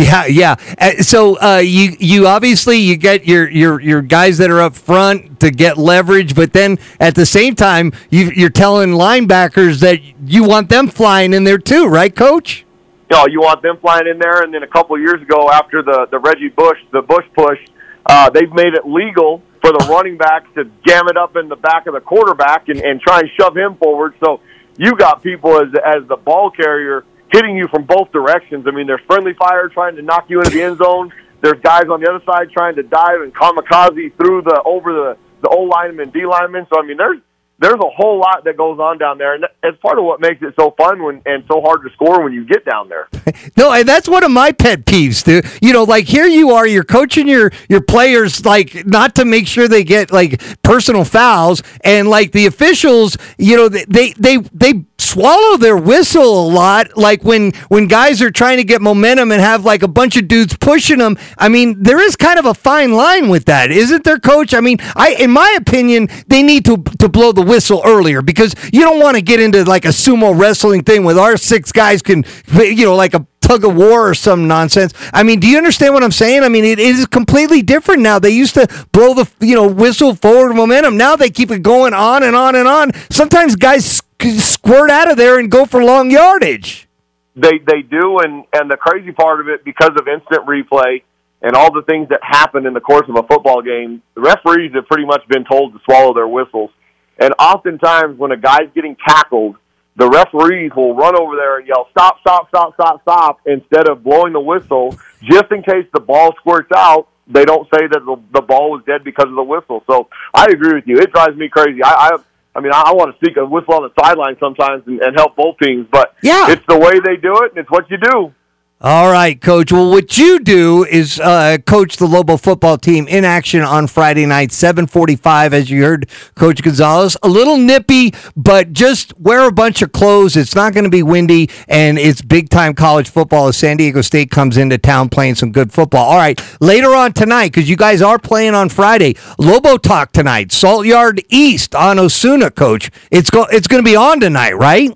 Yeah, 0.00 0.24
yeah. 0.24 0.56
Uh, 0.78 1.02
so 1.02 1.38
uh, 1.40 1.58
you 1.58 1.94
you 2.00 2.26
obviously 2.26 2.78
you 2.78 2.96
get 2.96 3.26
your 3.26 3.50
your 3.50 3.80
your 3.80 4.00
guys 4.00 4.38
that 4.38 4.50
are 4.50 4.60
up 4.60 4.74
front 4.74 5.40
to 5.40 5.50
get 5.50 5.76
leverage, 5.76 6.34
but 6.34 6.54
then 6.54 6.78
at 6.98 7.14
the 7.14 7.26
same 7.26 7.54
time 7.54 7.92
you, 8.08 8.30
you're 8.34 8.48
telling 8.48 8.90
linebackers 8.90 9.80
that 9.80 10.00
you 10.24 10.44
want 10.44 10.70
them 10.70 10.88
flying 10.88 11.34
in 11.34 11.44
there 11.44 11.58
too, 11.58 11.86
right, 11.86 12.16
Coach? 12.16 12.64
Know, 13.10 13.26
you 13.28 13.40
want 13.40 13.60
them 13.60 13.76
flying 13.76 14.06
in 14.06 14.18
there, 14.18 14.42
and 14.42 14.54
then 14.54 14.62
a 14.62 14.68
couple 14.68 14.96
of 14.96 15.02
years 15.02 15.20
ago, 15.20 15.50
after 15.50 15.82
the 15.82 16.06
the 16.10 16.18
Reggie 16.18 16.48
Bush 16.48 16.78
the 16.92 17.02
Bush 17.02 17.26
push, 17.34 17.58
uh, 18.06 18.30
they've 18.30 18.52
made 18.52 18.72
it 18.72 18.86
legal 18.86 19.42
for 19.60 19.72
the 19.72 19.86
running 19.90 20.16
backs 20.16 20.48
to 20.54 20.64
jam 20.86 21.08
it 21.08 21.18
up 21.18 21.36
in 21.36 21.48
the 21.48 21.56
back 21.56 21.86
of 21.86 21.92
the 21.92 22.00
quarterback 22.00 22.70
and, 22.70 22.80
and 22.80 23.02
try 23.02 23.20
and 23.20 23.28
shove 23.38 23.54
him 23.54 23.76
forward. 23.76 24.14
So 24.24 24.40
you 24.78 24.96
got 24.96 25.22
people 25.22 25.60
as 25.60 25.68
as 25.84 26.08
the 26.08 26.16
ball 26.16 26.50
carrier 26.50 27.04
hitting 27.32 27.56
you 27.56 27.68
from 27.68 27.84
both 27.84 28.10
directions. 28.12 28.66
I 28.66 28.70
mean, 28.70 28.86
there's 28.86 29.00
friendly 29.06 29.34
fire 29.34 29.68
trying 29.68 29.96
to 29.96 30.02
knock 30.02 30.26
you 30.28 30.38
into 30.38 30.50
the 30.50 30.62
end 30.62 30.78
zone. 30.78 31.12
There's 31.40 31.60
guys 31.62 31.84
on 31.90 32.00
the 32.00 32.10
other 32.10 32.24
side 32.24 32.50
trying 32.50 32.76
to 32.76 32.82
dive 32.82 33.22
and 33.22 33.34
kamikaze 33.34 34.14
through 34.16 34.42
the 34.42 34.62
over 34.64 34.92
the 34.92 35.16
the 35.42 35.48
O 35.48 35.62
lineman, 35.62 36.10
D 36.10 36.26
lineman. 36.26 36.66
So 36.72 36.80
I 36.80 36.86
mean, 36.86 36.98
there's 36.98 37.18
there's 37.60 37.74
a 37.74 37.90
whole 37.90 38.18
lot 38.18 38.44
that 38.44 38.56
goes 38.56 38.78
on 38.78 38.96
down 38.96 39.18
there, 39.18 39.34
and 39.34 39.44
it's 39.62 39.78
part 39.80 39.98
of 39.98 40.04
what 40.04 40.20
makes 40.20 40.40
it 40.42 40.54
so 40.58 40.74
fun 40.78 41.02
when 41.02 41.20
and 41.26 41.44
so 41.46 41.60
hard 41.60 41.82
to 41.82 41.90
score 41.90 42.24
when 42.24 42.32
you 42.32 42.46
get 42.46 42.64
down 42.64 42.88
there. 42.88 43.08
no, 43.56 43.70
and 43.72 43.86
that's 43.86 44.08
one 44.08 44.24
of 44.24 44.30
my 44.30 44.50
pet 44.50 44.86
peeves, 44.86 45.22
dude. 45.22 45.44
You 45.60 45.74
know, 45.74 45.84
like 45.84 46.06
here 46.06 46.26
you 46.26 46.50
are, 46.52 46.66
you're 46.66 46.84
coaching 46.84 47.28
your 47.28 47.52
your 47.68 47.82
players 47.82 48.46
like 48.46 48.86
not 48.86 49.14
to 49.16 49.26
make 49.26 49.46
sure 49.46 49.68
they 49.68 49.84
get 49.84 50.10
like 50.10 50.42
personal 50.62 51.04
fouls, 51.04 51.62
and 51.84 52.08
like 52.08 52.32
the 52.32 52.46
officials, 52.46 53.18
you 53.36 53.56
know, 53.56 53.68
they 53.68 53.84
they 53.84 54.12
they, 54.14 54.36
they 54.38 54.84
swallow 55.00 55.56
their 55.56 55.76
whistle 55.76 56.46
a 56.46 56.48
lot 56.48 56.96
like 56.96 57.24
when 57.24 57.52
when 57.68 57.88
guys 57.88 58.20
are 58.22 58.30
trying 58.30 58.58
to 58.58 58.64
get 58.64 58.80
momentum 58.82 59.32
and 59.32 59.40
have 59.40 59.64
like 59.64 59.82
a 59.82 59.88
bunch 59.88 60.16
of 60.16 60.28
dudes 60.28 60.56
pushing 60.58 60.98
them 60.98 61.16
i 61.38 61.48
mean 61.48 61.82
there 61.82 61.98
is 61.98 62.14
kind 62.14 62.38
of 62.38 62.44
a 62.44 62.54
fine 62.54 62.92
line 62.92 63.28
with 63.28 63.46
that 63.46 63.70
isn't 63.70 64.04
there 64.04 64.18
coach 64.18 64.52
i 64.52 64.60
mean 64.60 64.76
i 64.94 65.14
in 65.18 65.30
my 65.30 65.56
opinion 65.58 66.06
they 66.26 66.42
need 66.42 66.64
to 66.64 66.76
to 66.98 67.08
blow 67.08 67.32
the 67.32 67.42
whistle 67.50 67.82
earlier 67.84 68.22
because 68.22 68.54
you 68.72 68.80
don't 68.82 69.00
want 69.00 69.16
to 69.16 69.22
get 69.22 69.40
into 69.40 69.64
like 69.64 69.84
a 69.84 69.88
sumo 69.88 70.38
wrestling 70.38 70.84
thing 70.84 71.04
with 71.04 71.18
our 71.18 71.36
six 71.36 71.72
guys 71.72 72.00
can 72.00 72.24
you 72.54 72.84
know 72.84 72.94
like 72.94 73.12
a 73.12 73.26
tug 73.40 73.64
of 73.64 73.74
war 73.74 74.10
or 74.10 74.14
some 74.14 74.46
nonsense. 74.46 74.94
I 75.12 75.24
mean, 75.24 75.40
do 75.40 75.48
you 75.48 75.56
understand 75.56 75.92
what 75.92 76.04
I'm 76.04 76.12
saying? 76.12 76.44
I 76.44 76.48
mean, 76.48 76.64
it 76.64 76.78
is 76.78 77.06
completely 77.06 77.62
different 77.62 78.02
now. 78.02 78.20
They 78.20 78.30
used 78.30 78.54
to 78.54 78.68
blow 78.92 79.14
the 79.14 79.28
you 79.40 79.56
know 79.56 79.66
whistle 79.66 80.14
forward 80.14 80.54
momentum. 80.54 80.96
Now 80.96 81.16
they 81.16 81.30
keep 81.30 81.50
it 81.50 81.62
going 81.62 81.92
on 81.92 82.22
and 82.22 82.36
on 82.36 82.54
and 82.54 82.68
on. 82.68 82.92
Sometimes 83.10 83.56
guys 83.56 84.00
squirt 84.20 84.90
out 84.90 85.10
of 85.10 85.16
there 85.16 85.38
and 85.38 85.50
go 85.50 85.66
for 85.66 85.82
long 85.82 86.10
yardage. 86.10 86.88
They 87.34 87.58
they 87.58 87.82
do, 87.82 88.18
and 88.20 88.44
and 88.52 88.70
the 88.70 88.76
crazy 88.76 89.12
part 89.12 89.40
of 89.40 89.48
it 89.48 89.64
because 89.64 89.90
of 89.98 90.06
instant 90.06 90.46
replay 90.46 91.02
and 91.42 91.54
all 91.56 91.72
the 91.72 91.82
things 91.82 92.08
that 92.10 92.20
happen 92.22 92.66
in 92.66 92.74
the 92.74 92.80
course 92.80 93.08
of 93.08 93.16
a 93.16 93.26
football 93.26 93.62
game, 93.62 94.02
the 94.14 94.20
referees 94.20 94.72
have 94.74 94.86
pretty 94.86 95.06
much 95.06 95.26
been 95.28 95.44
told 95.44 95.72
to 95.72 95.80
swallow 95.84 96.12
their 96.12 96.28
whistles. 96.28 96.70
And 97.20 97.34
oftentimes, 97.38 98.18
when 98.18 98.32
a 98.32 98.36
guy's 98.36 98.70
getting 98.74 98.96
tackled, 98.96 99.56
the 99.96 100.08
referees 100.08 100.72
will 100.74 100.94
run 100.94 101.14
over 101.20 101.36
there 101.36 101.58
and 101.58 101.68
yell, 101.68 101.86
stop, 101.90 102.18
stop, 102.20 102.48
stop, 102.48 102.74
stop, 102.74 103.02
stop, 103.02 103.40
instead 103.46 103.88
of 103.88 104.02
blowing 104.02 104.32
the 104.32 104.40
whistle, 104.40 104.98
just 105.22 105.52
in 105.52 105.62
case 105.62 105.86
the 105.92 106.00
ball 106.00 106.34
squirts 106.40 106.70
out. 106.74 107.08
They 107.26 107.44
don't 107.44 107.68
say 107.72 107.86
that 107.86 108.00
the, 108.04 108.16
the 108.32 108.40
ball 108.42 108.72
was 108.72 108.82
dead 108.86 109.04
because 109.04 109.28
of 109.28 109.36
the 109.36 109.42
whistle. 109.42 109.84
So 109.86 110.08
I 110.34 110.46
agree 110.46 110.74
with 110.74 110.84
you. 110.86 110.96
It 110.96 111.12
drives 111.12 111.36
me 111.36 111.48
crazy. 111.48 111.80
I, 111.80 111.90
I 111.90 112.18
I 112.54 112.60
mean, 112.60 112.72
I, 112.72 112.82
I 112.86 112.92
want 112.92 113.14
to 113.14 113.24
speak 113.24 113.36
a 113.36 113.46
whistle 113.46 113.74
on 113.74 113.82
the 113.82 114.02
sideline 114.02 114.36
sometimes 114.40 114.82
and, 114.86 115.00
and 115.00 115.16
help 115.16 115.36
both 115.36 115.56
teams, 115.58 115.86
but 115.90 116.16
yeah. 116.22 116.50
it's 116.50 116.66
the 116.66 116.78
way 116.78 116.98
they 116.98 117.16
do 117.16 117.44
it, 117.44 117.52
and 117.52 117.58
it's 117.58 117.70
what 117.70 117.88
you 117.90 117.98
do. 117.98 118.34
All 118.82 119.12
right, 119.12 119.38
coach. 119.38 119.70
Well, 119.70 119.90
what 119.90 120.16
you 120.16 120.38
do 120.38 120.86
is 120.86 121.20
uh, 121.20 121.58
coach 121.66 121.98
the 121.98 122.06
Lobo 122.06 122.38
football 122.38 122.78
team 122.78 123.06
in 123.08 123.26
action 123.26 123.60
on 123.60 123.86
Friday 123.86 124.24
night, 124.24 124.52
745, 124.52 125.52
as 125.52 125.68
you 125.68 125.82
heard 125.82 126.08
Coach 126.34 126.62
Gonzales. 126.62 127.14
A 127.22 127.28
little 127.28 127.58
nippy, 127.58 128.14
but 128.34 128.72
just 128.72 129.12
wear 129.18 129.46
a 129.46 129.52
bunch 129.52 129.82
of 129.82 129.92
clothes. 129.92 130.34
It's 130.34 130.54
not 130.54 130.72
going 130.72 130.84
to 130.84 130.90
be 130.90 131.02
windy, 131.02 131.50
and 131.68 131.98
it's 131.98 132.22
big 132.22 132.48
time 132.48 132.72
college 132.72 133.10
football 133.10 133.48
as 133.48 133.58
San 133.58 133.76
Diego 133.76 134.00
State 134.00 134.30
comes 134.30 134.56
into 134.56 134.78
town 134.78 135.10
playing 135.10 135.34
some 135.34 135.52
good 135.52 135.74
football. 135.74 136.06
All 136.06 136.16
right, 136.16 136.40
later 136.62 136.94
on 136.94 137.12
tonight, 137.12 137.48
because 137.48 137.68
you 137.68 137.76
guys 137.76 138.00
are 138.00 138.18
playing 138.18 138.54
on 138.54 138.70
Friday, 138.70 139.14
Lobo 139.38 139.76
Talk 139.76 140.12
tonight, 140.12 140.52
Salt 140.52 140.86
Yard 140.86 141.22
East 141.28 141.74
on 141.74 141.98
Osuna, 141.98 142.50
coach. 142.50 142.90
It's, 143.10 143.28
go- 143.28 143.46
it's 143.52 143.66
going 143.66 143.84
to 143.84 143.86
be 143.86 143.94
on 143.96 144.20
tonight, 144.20 144.56
right? 144.56 144.90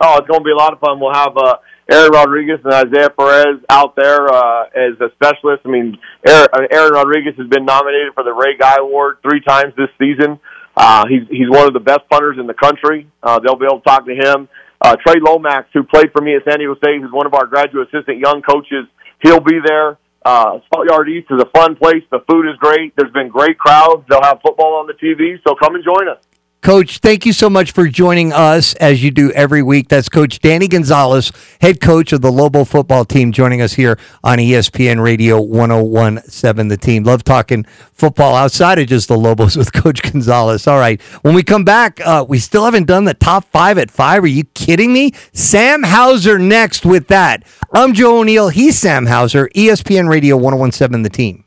Oh, 0.00 0.16
it's 0.16 0.26
going 0.26 0.40
to 0.40 0.44
be 0.44 0.52
a 0.52 0.56
lot 0.56 0.72
of 0.72 0.80
fun. 0.80 0.98
We'll 0.98 1.12
have. 1.12 1.36
Uh, 1.36 1.56
Aaron 1.90 2.12
Rodriguez 2.12 2.60
and 2.64 2.72
Isaiah 2.72 3.10
Perez 3.10 3.60
out 3.68 3.96
there 3.96 4.28
uh, 4.28 4.64
as 4.74 5.00
a 5.00 5.10
specialist. 5.14 5.62
I 5.64 5.68
mean, 5.68 5.98
Aaron, 6.26 6.48
Aaron 6.70 6.92
Rodriguez 6.92 7.34
has 7.36 7.48
been 7.48 7.64
nominated 7.64 8.14
for 8.14 8.24
the 8.24 8.32
Ray 8.32 8.56
Guy 8.56 8.76
Award 8.78 9.18
three 9.22 9.40
times 9.40 9.74
this 9.76 9.90
season. 9.98 10.38
Uh, 10.76 11.04
he's 11.06 11.28
he's 11.28 11.50
one 11.50 11.66
of 11.66 11.74
the 11.74 11.80
best 11.80 12.00
punters 12.10 12.38
in 12.38 12.46
the 12.46 12.54
country. 12.54 13.06
Uh, 13.22 13.38
they'll 13.40 13.56
be 13.56 13.66
able 13.66 13.80
to 13.80 13.84
talk 13.84 14.06
to 14.06 14.14
him. 14.14 14.48
Uh, 14.80 14.96
Trey 15.04 15.20
Lomax, 15.20 15.68
who 15.74 15.82
played 15.84 16.10
for 16.12 16.22
me 16.22 16.34
at 16.34 16.42
San 16.44 16.58
Diego 16.58 16.74
State, 16.76 17.00
who's 17.00 17.12
one 17.12 17.26
of 17.26 17.34
our 17.34 17.46
graduate 17.46 17.88
assistant 17.92 18.18
young 18.18 18.42
coaches, 18.42 18.86
he'll 19.22 19.40
be 19.40 19.58
there. 19.64 19.98
Uh, 20.24 20.58
Yard 20.88 21.08
East 21.08 21.28
is 21.30 21.40
a 21.40 21.50
fun 21.50 21.76
place. 21.76 22.02
The 22.10 22.20
food 22.30 22.48
is 22.48 22.56
great. 22.58 22.94
There's 22.96 23.12
been 23.12 23.28
great 23.28 23.58
crowds. 23.58 24.04
They'll 24.08 24.22
have 24.22 24.40
football 24.40 24.74
on 24.80 24.86
the 24.86 24.94
TV, 24.94 25.38
so 25.46 25.54
come 25.54 25.74
and 25.74 25.84
join 25.84 26.08
us. 26.08 26.18
Coach, 26.62 26.98
thank 26.98 27.26
you 27.26 27.32
so 27.32 27.50
much 27.50 27.72
for 27.72 27.88
joining 27.88 28.32
us 28.32 28.74
as 28.74 29.02
you 29.02 29.10
do 29.10 29.32
every 29.32 29.64
week. 29.64 29.88
That's 29.88 30.08
Coach 30.08 30.38
Danny 30.38 30.68
Gonzales, 30.68 31.32
head 31.60 31.80
coach 31.80 32.12
of 32.12 32.20
the 32.20 32.30
Lobo 32.30 32.64
football 32.64 33.04
team, 33.04 33.32
joining 33.32 33.60
us 33.60 33.72
here 33.72 33.98
on 34.22 34.38
ESPN 34.38 35.02
Radio 35.02 35.40
1017 35.40 36.68
The 36.68 36.76
Team. 36.76 37.02
Love 37.02 37.24
talking 37.24 37.64
football 37.94 38.36
outside 38.36 38.78
of 38.78 38.86
just 38.86 39.08
the 39.08 39.18
Lobos 39.18 39.56
with 39.56 39.72
Coach 39.82 40.02
Gonzales. 40.02 40.68
All 40.68 40.78
right. 40.78 41.02
When 41.22 41.34
we 41.34 41.42
come 41.42 41.64
back, 41.64 42.00
uh, 42.06 42.24
we 42.28 42.38
still 42.38 42.64
haven't 42.64 42.86
done 42.86 43.06
the 43.06 43.14
top 43.14 43.44
five 43.46 43.76
at 43.76 43.90
five. 43.90 44.22
Are 44.22 44.28
you 44.28 44.44
kidding 44.54 44.92
me? 44.92 45.14
Sam 45.32 45.82
Hauser 45.82 46.38
next 46.38 46.86
with 46.86 47.08
that. 47.08 47.42
I'm 47.72 47.92
Joe 47.92 48.20
O'Neill. 48.20 48.50
He's 48.50 48.78
Sam 48.78 49.06
Hauser, 49.06 49.48
ESPN 49.56 50.08
Radio 50.08 50.36
1017 50.36 51.02
The 51.02 51.10
Team. 51.10 51.40